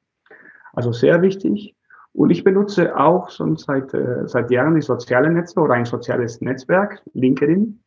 Also 0.74 0.92
sehr 0.92 1.22
wichtig. 1.22 1.76
Und 2.16 2.30
ich 2.30 2.44
benutze 2.44 2.98
auch 2.98 3.30
schon 3.30 3.58
seit, 3.58 3.94
äh, 3.94 4.28
seit 4.28 4.50
Jahren 4.50 4.76
die 4.76 4.82
sozialen 4.82 5.34
Netze 5.34 5.60
oder 5.60 5.74
ein 5.74 5.86
soziales 5.86 6.40
Netzwerk, 6.42 7.02
LinkedIn, 7.14 7.80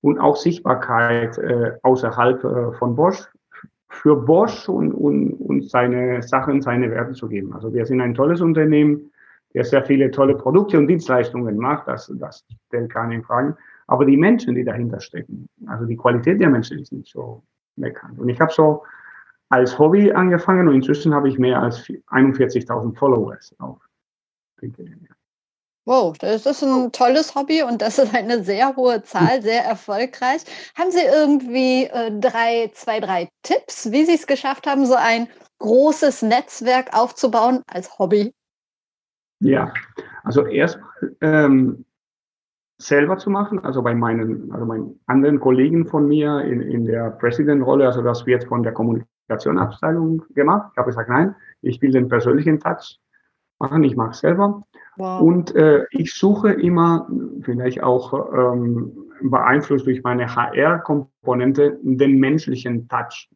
und 0.00 0.18
auch 0.18 0.36
Sichtbarkeit 0.36 1.36
äh, 1.38 1.72
außerhalb 1.82 2.44
äh, 2.44 2.72
von 2.78 2.94
Bosch 2.94 3.28
für 3.90 4.16
Bosch 4.16 4.68
und, 4.68 4.92
und, 4.92 5.32
und 5.34 5.68
seine 5.68 6.22
Sachen, 6.22 6.62
seine 6.62 6.90
Werte 6.90 7.12
zu 7.12 7.28
geben. 7.28 7.52
Also 7.52 7.72
wir 7.72 7.84
sind 7.84 8.00
ein 8.00 8.14
tolles 8.14 8.40
Unternehmen, 8.40 9.10
der 9.54 9.64
sehr 9.64 9.82
viele 9.82 10.10
tolle 10.10 10.34
Produkte 10.36 10.78
und 10.78 10.86
Dienstleistungen 10.86 11.56
macht, 11.56 11.88
das, 11.88 12.12
das 12.18 12.44
stellt 12.66 12.92
keine 12.92 13.16
in 13.16 13.22
Frage. 13.22 13.56
Aber 13.86 14.04
die 14.04 14.16
Menschen, 14.16 14.54
die 14.54 14.64
dahinter 14.64 15.00
stecken, 15.00 15.48
also 15.66 15.86
die 15.86 15.96
Qualität 15.96 16.40
der 16.40 16.50
Menschen 16.50 16.78
ist 16.78 16.92
nicht 16.92 17.10
so 17.10 17.42
bekannt. 17.76 18.18
Und 18.18 18.28
ich 18.28 18.38
habe 18.40 18.52
so 18.52 18.82
als 19.50 19.78
Hobby 19.78 20.12
angefangen 20.12 20.68
und 20.68 20.74
inzwischen 20.74 21.14
habe 21.14 21.28
ich 21.28 21.38
mehr 21.38 21.60
als 21.60 21.80
41.000 21.86 22.96
Followers 22.96 23.54
auf 23.58 23.78
LinkedIn. 24.60 25.08
Wow, 25.86 26.18
das 26.18 26.44
ist 26.44 26.62
ein 26.62 26.92
tolles 26.92 27.34
Hobby 27.34 27.62
und 27.62 27.80
das 27.80 27.98
ist 27.98 28.14
eine 28.14 28.44
sehr 28.44 28.76
hohe 28.76 29.02
Zahl, 29.04 29.40
sehr 29.42 29.64
erfolgreich. 29.64 30.42
Haben 30.76 30.90
Sie 30.90 31.00
irgendwie 31.00 31.84
äh, 31.84 32.10
drei, 32.20 32.70
zwei, 32.74 33.00
drei 33.00 33.28
Tipps, 33.42 33.90
wie 33.90 34.04
Sie 34.04 34.14
es 34.14 34.26
geschafft 34.26 34.66
haben, 34.66 34.84
so 34.84 34.96
ein 34.96 35.28
großes 35.60 36.20
Netzwerk 36.22 36.94
aufzubauen 36.94 37.62
als 37.68 37.98
Hobby? 37.98 38.34
Ja, 39.40 39.72
also 40.24 40.44
erstmal 40.44 40.90
ähm, 41.22 41.86
selber 42.76 43.16
zu 43.16 43.30
machen, 43.30 43.58
also 43.64 43.82
bei 43.82 43.94
meinen, 43.94 44.52
also 44.52 44.66
meinen 44.66 45.00
anderen 45.06 45.40
Kollegen 45.40 45.86
von 45.86 46.06
mir 46.06 46.42
in, 46.42 46.60
in 46.60 46.84
der 46.84 47.12
President-Rolle, 47.12 47.86
also 47.86 48.02
das 48.02 48.26
wird 48.26 48.44
von 48.44 48.62
der 48.62 48.72
Kommunikationabteilung 49.28 50.24
gemacht. 50.34 50.72
Ich 50.72 50.78
habe 50.78 50.88
gesagt, 50.88 51.08
nein, 51.08 51.36
ich 51.62 51.80
will 51.82 51.92
den 51.92 52.08
persönlichen 52.08 52.58
Touch 52.60 52.98
machen, 53.58 53.82
ich 53.84 53.96
mache 53.96 54.10
es 54.10 54.18
selber. 54.20 54.62
Wow. 54.96 55.20
Und 55.20 55.54
äh, 55.54 55.84
ich 55.90 56.14
suche 56.14 56.52
immer, 56.52 57.06
vielleicht 57.42 57.82
auch 57.82 58.32
ähm, 58.32 58.92
beeinflusst 59.20 59.86
durch 59.86 60.02
meine 60.02 60.34
HR-Komponente, 60.34 61.78
den 61.82 62.18
menschlichen 62.18 62.88
Touch. 62.88 63.28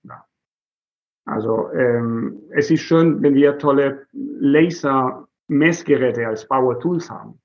Also 1.25 1.71
ähm, 1.73 2.41
es 2.51 2.69
ist 2.71 2.81
schön, 2.81 3.23
wenn 3.23 3.35
wir 3.35 3.59
tolle 3.59 4.07
Laser-Messgeräte 4.13 6.27
als 6.27 6.49
Power 6.49 6.81
Tools 6.81 7.11
haben. 7.11 7.39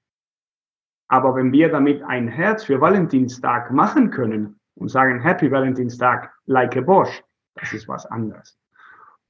Aber 1.10 1.36
wenn 1.36 1.52
wir 1.52 1.70
damit 1.70 2.02
ein 2.04 2.28
Herz 2.28 2.64
für 2.66 2.82
Valentinstag 2.82 3.72
machen 3.72 4.10
können 4.10 4.60
und 4.76 4.90
sagen 4.90 5.22
Happy 5.22 5.50
Valentinstag 5.52 6.34
like 6.48 6.76
a 6.76 6.82
Bosch, 6.82 7.24
das 7.60 7.74
ist 7.74 7.88
was 7.88 8.06
anderes. 8.06 8.58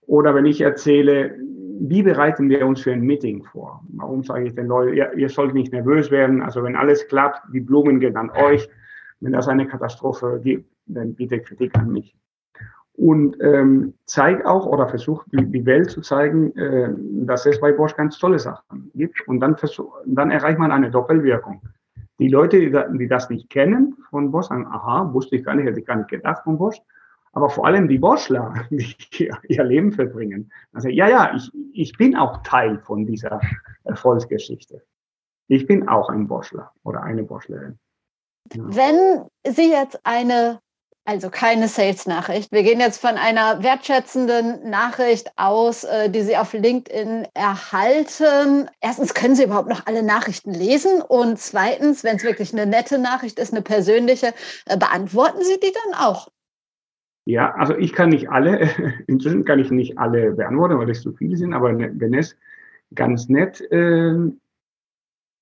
Oder 0.01 0.33
wenn 0.35 0.45
ich 0.45 0.61
erzähle, 0.61 1.35
wie 1.79 2.01
bereiten 2.01 2.49
wir 2.49 2.65
uns 2.65 2.81
für 2.81 2.91
ein 2.91 3.01
Meeting 3.01 3.43
vor? 3.43 3.83
Warum 3.89 4.23
sage 4.23 4.45
ich 4.45 4.55
den 4.55 4.67
Leuten, 4.67 4.95
ihr, 4.95 5.13
ihr 5.13 5.29
sollt 5.29 5.53
nicht 5.53 5.71
nervös 5.71 6.11
werden, 6.11 6.41
also 6.41 6.63
wenn 6.63 6.75
alles 6.75 7.07
klappt, 7.07 7.41
die 7.53 7.59
Blumen 7.59 7.99
gehen 7.99 8.17
an 8.17 8.31
euch. 8.31 8.69
Wenn 9.19 9.33
das 9.33 9.47
eine 9.47 9.67
Katastrophe 9.67 10.39
gibt, 10.43 10.71
dann 10.85 11.15
bitte 11.15 11.39
Kritik 11.39 11.77
an 11.77 11.91
mich 11.91 12.15
und 12.97 13.37
ähm, 13.41 13.93
zeigt 14.05 14.45
auch 14.45 14.65
oder 14.65 14.87
versucht 14.87 15.27
die, 15.31 15.45
die 15.45 15.65
Welt 15.65 15.91
zu 15.91 16.01
zeigen, 16.01 16.55
äh, 16.57 16.89
dass 17.25 17.45
es 17.45 17.59
bei 17.61 17.71
Bosch 17.71 17.95
ganz 17.95 18.17
tolle 18.17 18.39
Sachen 18.39 18.91
gibt. 18.95 19.25
Und 19.27 19.39
dann, 19.39 19.55
versuch, 19.55 19.93
dann 20.05 20.31
erreicht 20.31 20.57
man 20.57 20.71
eine 20.71 20.89
Doppelwirkung. 20.89 21.61
Die 22.19 22.27
Leute, 22.27 22.59
die 22.59 23.07
das 23.07 23.29
nicht 23.29 23.51
kennen 23.51 23.95
von 24.09 24.31
Bosch, 24.31 24.47
sagen, 24.47 24.65
aha, 24.65 25.13
wusste 25.13 25.35
ich 25.35 25.45
gar 25.45 25.53
nicht, 25.53 25.67
hätte 25.67 25.79
ich 25.79 25.85
gar 25.85 25.97
nicht 25.97 26.09
gedacht 26.09 26.43
von 26.43 26.57
Bosch. 26.57 26.81
Aber 27.37 27.51
vor 27.51 27.67
allem 27.67 27.87
die 27.87 27.99
Boschler, 27.99 28.51
die 28.71 29.31
ihr 29.47 29.63
Leben 29.63 29.91
verbringen. 29.91 30.51
Also, 30.73 30.89
ja, 30.89 31.07
ja, 31.07 31.35
ich, 31.35 31.51
ich 31.71 31.95
bin 31.95 32.15
auch 32.15 32.41
Teil 32.41 32.79
von 32.79 33.05
dieser 33.05 33.39
Erfolgsgeschichte. 33.83 34.83
Ich 35.47 35.67
bin 35.67 35.87
auch 35.87 36.09
ein 36.09 36.27
Boschler 36.27 36.71
oder 36.83 37.03
eine 37.03 37.21
Boschlerin. 37.21 37.77
Ja. 38.55 38.63
Wenn 38.65 39.27
Sie 39.45 39.69
jetzt 39.69 39.99
eine 40.03 40.61
also 41.05 41.29
keine 41.29 41.69
Sales-Nachricht. 41.69 42.51
Wir 42.51 42.63
gehen 42.63 42.81
jetzt 42.81 42.99
von 42.99 43.15
einer 43.15 43.63
wertschätzenden 43.63 44.69
Nachricht 44.69 45.31
aus, 45.37 45.85
äh, 45.85 46.09
die 46.09 46.23
Sie 46.23 46.35
auf 46.35 46.51
LinkedIn 46.51 47.27
erhalten. 47.33 48.69
Erstens, 48.81 49.13
können 49.13 49.35
Sie 49.35 49.43
überhaupt 49.43 49.69
noch 49.69 49.85
alle 49.85 50.03
Nachrichten 50.03 50.53
lesen? 50.53 51.01
Und 51.03 51.39
zweitens, 51.39 52.03
wenn 52.03 52.17
es 52.17 52.23
wirklich 52.23 52.51
eine 52.51 52.65
nette 52.65 52.97
Nachricht 52.97 53.39
ist, 53.39 53.53
eine 53.53 53.61
persönliche, 53.61 54.33
äh, 54.65 54.75
beantworten 54.75 55.43
Sie 55.43 55.59
die 55.59 55.71
dann 55.71 55.93
auch? 55.93 56.29
Ja, 57.27 57.53
also 57.55 57.75
ich 57.75 57.91
kann 57.91 58.07
nicht 58.09 58.29
alle, 58.29 58.69
inzwischen 59.07 59.43
kann 59.43 59.59
ich 59.59 59.69
nicht 59.69 59.97
alle 59.97 60.31
beantworten, 60.31 60.79
weil 60.79 60.89
es 60.89 61.01
zu 61.01 61.11
viele 61.11 61.35
sind, 61.35 61.53
aber 61.53 61.73
ne, 61.73 61.91
wenn 61.95 62.13
es 62.13 62.37
ganz 62.95 63.27
nett 63.27 63.59
äh, 63.69 64.15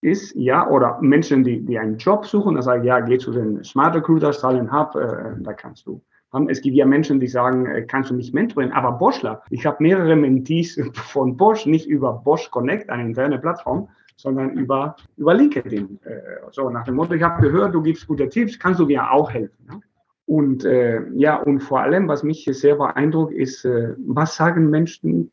ist, 0.02 0.34
ja, 0.34 0.67
oder 0.67 0.98
Menschen, 1.02 1.43
die, 1.43 1.63
die 1.63 1.78
einen 1.78 2.00
Job 2.00 2.26
suchen, 2.26 2.56
da 2.56 2.63
sage 2.63 2.82
ich, 2.82 2.88
ja, 2.88 3.02
geh 3.02 3.19
zu 3.19 3.32
den 3.32 3.63
Smart 3.63 3.95
Recruiters, 3.95 4.41
Talent 4.41 4.71
Hub, 4.71 4.95
äh, 4.95 5.36
da 5.41 5.54
kannst 5.54 5.86
du. 5.86 6.02
Es 6.48 6.60
gibt 6.60 6.75
ja 6.75 6.88
Menschen, 6.88 7.19
die 7.19 7.27
sagen, 7.27 7.67
äh, 7.67 7.83
kannst 7.83 8.10
du 8.10 8.15
mich 8.15 8.33
mentoren, 8.33 8.71
aber 8.71 8.94
Boschler, 8.94 9.44
ich 9.52 9.63
habe 9.67 9.77
mehrere 9.79 10.15
Mentees 10.15 10.81
von 10.94 11.38
Bosch, 11.38 11.67
nicht 11.67 11.88
über 11.88 12.13
Bosch 12.13 12.50
Connect, 12.50 12.90
eine 12.90 13.04
interne 13.04 13.38
Plattform, 13.38 13.90
sondern 14.15 14.58
über, 14.58 14.96
über 15.17 15.36
LinkedIn. 15.36 16.00
Äh, 16.04 16.19
so 16.50 16.67
nach 16.67 16.86
dem 16.86 16.96
Motto, 16.96 17.13
ich 17.13 17.21
habe 17.21 17.44
gehört, 17.44 17.75
du 17.75 17.83
gibst 17.83 18.08
gute 18.08 18.27
Tipps, 18.27 18.58
kannst 18.58 18.79
du 18.79 18.88
mir 18.88 19.12
auch 19.12 19.29
helfen. 19.29 19.67
Ne? 19.69 19.81
Und 20.28 20.65
äh, 20.65 21.08
ja, 21.13 21.38
und 21.38 21.60
vor 21.60 21.82
allem, 21.82 22.08
was 22.08 22.23
mich 22.23 22.50
sehr 22.52 22.76
beeindruckt, 22.76 23.34
ist, 23.34 23.63
äh, 23.65 23.94
was 23.98 24.36
sagen 24.36 24.69
Menschen, 24.69 25.32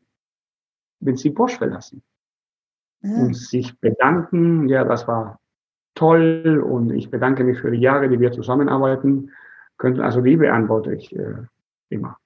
wenn 0.99 1.17
sie 1.17 1.31
Bosch 1.31 1.57
verlassen? 1.57 2.03
und 3.03 3.35
sich 3.35 3.79
bedanken. 3.79 4.67
Ja, 4.69 4.83
das 4.83 5.07
war 5.07 5.39
toll 5.95 6.63
und 6.65 6.91
ich 6.91 7.11
bedanke 7.11 7.43
mich 7.43 7.59
für 7.59 7.71
die 7.71 7.79
Jahre, 7.81 8.09
die 8.09 8.19
wir 8.19 8.31
zusammenarbeiten 8.31 9.31
könnten. 9.77 10.01
Also 10.01 10.21
die 10.21 10.37
beantworte 10.37 10.93
ich 10.93 11.15
äh, 11.15 11.35
immer. 11.89 12.17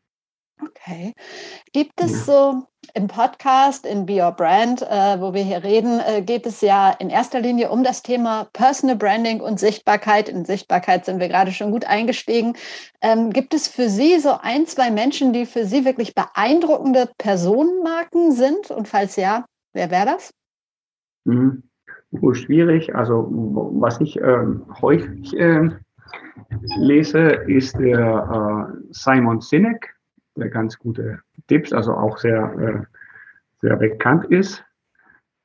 Okay. 0.62 1.14
Gibt 1.72 2.02
es 2.02 2.26
so 2.26 2.64
im 2.96 3.08
Podcast, 3.08 3.86
in 3.86 4.06
Be 4.06 4.24
Your 4.24 4.32
Brand, 4.32 4.82
äh, 4.82 5.20
wo 5.20 5.34
wir 5.34 5.44
hier 5.44 5.64
reden, 5.64 6.00
äh, 6.00 6.22
geht 6.22 6.48
es 6.48 6.62
ja 6.62 6.92
in 6.92 7.10
erster 7.10 7.42
Linie 7.42 7.70
um 7.70 7.84
das 7.84 8.02
Thema 8.02 8.48
Personal 8.54 8.96
Branding 8.96 9.40
und 9.40 9.60
Sichtbarkeit. 9.60 10.30
In 10.30 10.46
Sichtbarkeit 10.46 11.06
sind 11.06 11.20
wir 11.20 11.28
gerade 11.28 11.52
schon 11.52 11.72
gut 11.72 11.86
eingestiegen. 11.86 12.56
Ähm, 13.02 13.32
gibt 13.32 13.54
es 13.54 13.68
für 13.68 13.90
Sie 13.90 14.20
so 14.20 14.38
ein, 14.42 14.66
zwei 14.66 14.90
Menschen, 14.90 15.32
die 15.32 15.46
für 15.46 15.66
Sie 15.66 15.86
wirklich 15.86 16.16
beeindruckende 16.16 17.10
Personenmarken 17.20 18.32
sind? 18.32 18.72
Und 18.72 18.88
falls 18.88 19.16
ja, 19.16 19.46
wer 19.74 19.92
wäre 19.92 20.06
das? 20.06 20.34
Mhm. 21.26 21.64
Oh, 22.22 22.34
schwierig. 22.34 22.96
Also 22.96 23.28
was 23.30 24.00
ich 24.02 24.20
äh, 24.20 24.46
häufig 24.82 25.36
ähm, 25.38 25.78
lese, 26.78 27.20
ist 27.48 27.78
der 27.78 28.72
äh, 28.72 28.78
Simon 28.92 29.42
Sinek 29.42 29.97
ganz 30.46 30.78
gute 30.78 31.20
Tipps, 31.48 31.74
also 31.74 31.94
auch 31.94 32.18
sehr, 32.18 32.54
äh, 32.60 32.98
sehr 33.62 33.76
bekannt 33.76 34.26
ist. 34.26 34.64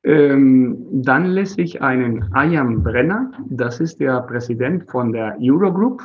Ähm, 0.04 0.86
dann 0.90 1.26
lässt 1.26 1.58
ich 1.58 1.80
einen 1.80 2.32
Ayam 2.34 2.82
Brenner, 2.82 3.30
das 3.48 3.80
ist 3.80 4.00
der 4.00 4.20
Präsident 4.22 4.90
von 4.90 5.12
der 5.12 5.36
Eurogroup. 5.40 6.02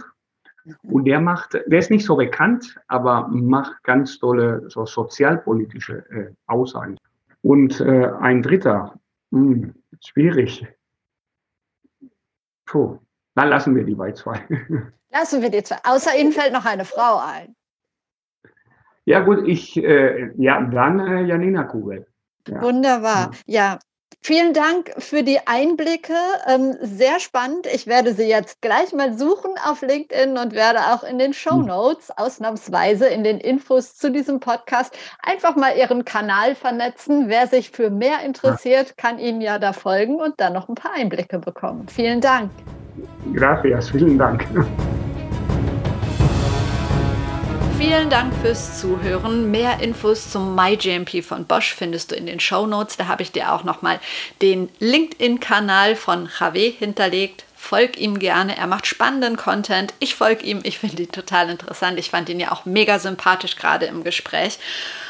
Und 0.84 1.06
der 1.06 1.22
macht, 1.22 1.54
der 1.54 1.80
ist 1.80 1.90
nicht 1.90 2.06
so 2.06 2.18
bekannt, 2.18 2.78
aber 2.88 3.28
macht 3.30 3.82
ganz 3.84 4.20
tolle 4.20 4.70
so 4.70 4.86
sozialpolitische 4.86 6.06
äh, 6.10 6.34
Aussagen. 6.48 6.98
Und 7.42 7.80
äh, 7.80 8.12
ein 8.20 8.42
dritter, 8.42 9.00
mh, 9.32 9.40
hm, 9.40 9.74
schwierig. 10.04 10.68
Puh, 12.66 13.00
dann 13.36 13.50
lassen 13.50 13.76
wir 13.76 13.86
die 13.86 13.96
bei 13.96 14.12
zwei. 14.12 14.46
Lassen 15.10 15.42
wir 15.42 15.50
die 15.50 15.64
zwei. 15.64 15.78
Außer 15.86 16.18
Ihnen 16.20 16.34
fällt 16.34 16.52
noch 16.52 16.66
eine 16.66 16.84
Frau 16.84 17.20
ein. 17.20 17.56
Ja, 19.08 19.22
gut, 19.22 19.48
ich, 19.48 19.82
äh, 19.82 20.32
ja, 20.36 20.62
dann 20.62 21.00
äh, 21.00 21.22
Janina 21.24 21.64
Kugel. 21.64 22.08
Ja. 22.46 22.62
Wunderbar. 22.62 23.32
Ja, 23.46 23.80
Vielen 24.22 24.54
Dank 24.54 24.92
für 24.98 25.24
die 25.24 25.38
Einblicke. 25.46 26.14
Ähm, 26.48 26.76
sehr 26.82 27.20
spannend. 27.20 27.68
Ich 27.74 27.88
werde 27.88 28.14
sie 28.14 28.28
jetzt 28.28 28.62
gleich 28.62 28.92
mal 28.92 29.14
suchen 29.14 29.52
auf 29.64 29.82
LinkedIn 29.82 30.38
und 30.38 30.54
werde 30.54 30.80
auch 30.80 31.04
in 31.04 31.20
den 31.20 31.34
Show 31.34 31.60
hm. 31.60 31.68
Notes 31.68 32.12
ausnahmsweise 32.18 33.08
in 33.08 33.24
den 33.24 33.38
Infos 33.38 33.96
zu 33.96 34.12
diesem 34.12 34.42
Podcast 34.42 34.98
einfach 35.24 35.56
mal 35.56 35.78
ihren 35.78 36.04
Kanal 36.04 36.56
vernetzen. 36.56 37.30
Wer 37.30 37.48
sich 37.48 37.72
für 37.72 37.90
mehr 37.90 38.26
interessiert, 38.26 38.98
kann 38.98 39.20
Ihnen 39.20 39.40
ja 39.40 39.60
da 39.60 39.72
folgen 39.72 40.16
und 40.16 40.34
dann 40.38 40.54
noch 40.54 40.68
ein 40.68 40.76
paar 40.76 40.94
Einblicke 40.94 41.40
bekommen. 41.40 41.88
Vielen 41.88 42.20
Dank. 42.20 42.50
Gracias, 43.34 43.92
vielen 43.92 44.18
Dank. 44.18 44.46
Vielen 47.78 48.10
Dank 48.10 48.34
fürs 48.42 48.80
Zuhören. 48.80 49.52
Mehr 49.52 49.80
Infos 49.82 50.32
zum 50.32 50.56
MyGMP 50.56 51.24
von 51.24 51.46
Bosch 51.46 51.76
findest 51.76 52.10
du 52.10 52.16
in 52.16 52.26
den 52.26 52.40
Show 52.40 52.66
Notes. 52.66 52.98
Da 52.98 53.08
habe 53.08 53.22
ich 53.22 53.32
dir 53.32 53.54
auch 53.54 53.64
nochmal 53.64 54.00
den 54.42 54.70
LinkedIn-Kanal 54.80 55.96
von 55.96 56.28
Javé 56.28 56.72
hinterlegt. 56.76 57.46
Folg 57.56 57.98
ihm 57.98 58.18
gerne, 58.18 58.58
er 58.58 58.66
macht 58.66 58.88
spannenden 58.88 59.38
Content. 59.38 59.94
Ich 60.00 60.16
folge 60.16 60.44
ihm, 60.44 60.62
ich 60.64 60.80
finde 60.80 61.04
ihn 61.04 61.12
total 61.12 61.52
interessant. 61.52 62.00
Ich 62.00 62.10
fand 62.10 62.30
ihn 62.30 62.40
ja 62.40 62.52
auch 62.52 62.66
mega 62.66 62.98
sympathisch 62.98 63.56
gerade 63.56 63.86
im 63.86 64.04
Gespräch. 64.04 64.58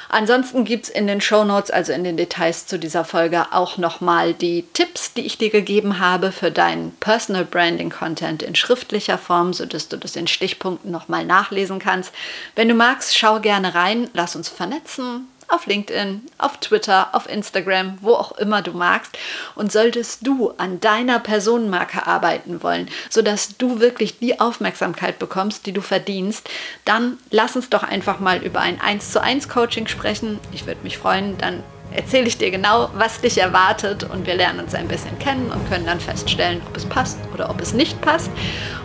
Ansonsten 0.10 0.64
gibt 0.64 0.86
es 0.86 0.90
in 0.90 1.08
den 1.08 1.22
Show 1.22 1.44
Notes, 1.44 1.70
also 1.70 1.92
in 1.92 2.04
den 2.04 2.18
Details 2.18 2.66
zu 2.66 2.80
dieser 2.80 3.04
Folge, 3.04 3.48
auch 3.52 3.78
nochmal 3.78 4.34
die 4.34 4.64
Tipps, 4.74 5.14
die 5.14 5.26
ich 5.26 5.38
dir 5.38 5.50
gegeben 5.50 6.00
habe 6.00 6.32
für 6.32 6.52
deinen 6.52 6.92
Personal 7.00 7.46
Branding 7.46 7.90
Content 7.90 8.42
in 8.42 8.56
schriftlicher 8.56 9.18
Form, 9.18 9.54
sodass 9.54 9.90
du 9.90 9.98
das 9.98 10.16
in 10.16 10.28
Stichpunkten 10.28 10.92
nochmal 10.92 11.26
nachlesen 11.26 11.80
kannst. 11.80 12.14
Wenn 12.56 12.70
du 12.70 12.74
magst, 12.74 13.18
schau 13.18 13.40
gerne 13.40 13.76
rein, 13.76 14.10
lass 14.14 14.36
uns 14.36 14.48
vernetzen, 14.48 15.28
auf 15.48 15.66
LinkedIn, 15.66 16.22
auf 16.38 16.58
Twitter, 16.58 17.10
auf 17.14 17.30
Instagram, 17.30 17.98
wo 18.02 18.14
auch 18.14 18.34
immer 18.34 18.62
du 18.62 18.72
magst. 18.72 19.18
Und 19.56 19.72
solltest 19.72 20.26
du 20.26 20.54
an 20.58 20.80
deiner 20.80 21.20
Personenmarke 21.20 22.06
arbeiten 22.06 22.64
wollen, 22.64 22.90
sodass 23.10 23.58
du 23.58 23.80
wirklich 23.80 24.20
die 24.20 24.40
Aufmerksamkeit 24.40 25.20
bekommst, 25.20 25.66
die 25.66 25.74
du 25.74 25.82
verdienst, 25.82 26.50
dann 26.86 27.18
lass 27.32 27.56
uns 27.56 27.70
doch 27.70 27.84
einfach 27.84 28.20
mal 28.20 28.44
über 28.44 28.60
ein 28.60 28.82
1 28.82 29.12
zu 29.12 29.22
1 29.22 29.50
Coaching 29.50 29.88
sprechen. 29.88 30.40
Ich 30.52 30.66
würde 30.66 30.84
mich 30.84 30.98
freuen, 30.98 31.38
dann 31.38 31.64
erzähle 31.92 32.28
ich 32.28 32.38
dir 32.38 32.52
genau, 32.52 32.90
was 32.96 33.22
dich 33.22 33.38
erwartet 33.38 34.04
und 34.04 34.28
wir 34.28 34.36
lernen 34.36 34.60
uns 34.60 34.76
ein 34.76 34.88
bisschen 34.88 35.18
kennen 35.20 35.52
und 35.52 35.68
können 35.70 35.86
dann 35.86 36.00
feststellen, 36.00 36.62
ob 36.68 36.76
es 36.76 36.86
passt 36.86 37.18
oder 37.34 37.50
ob 37.50 37.62
es 37.62 37.74
nicht 37.74 38.02
passt. 38.02 38.30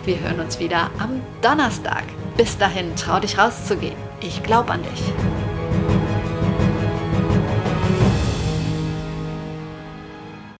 Wir 0.05 0.19
hören 0.19 0.39
uns 0.39 0.59
wieder 0.59 0.89
am 0.99 1.21
Donnerstag. 1.41 2.03
Bis 2.37 2.57
dahin, 2.57 2.95
trau 2.95 3.19
dich 3.19 3.37
rauszugehen. 3.37 3.95
Ich 4.21 4.41
glaube 4.43 4.71
an 4.71 4.81
dich. 4.83 5.52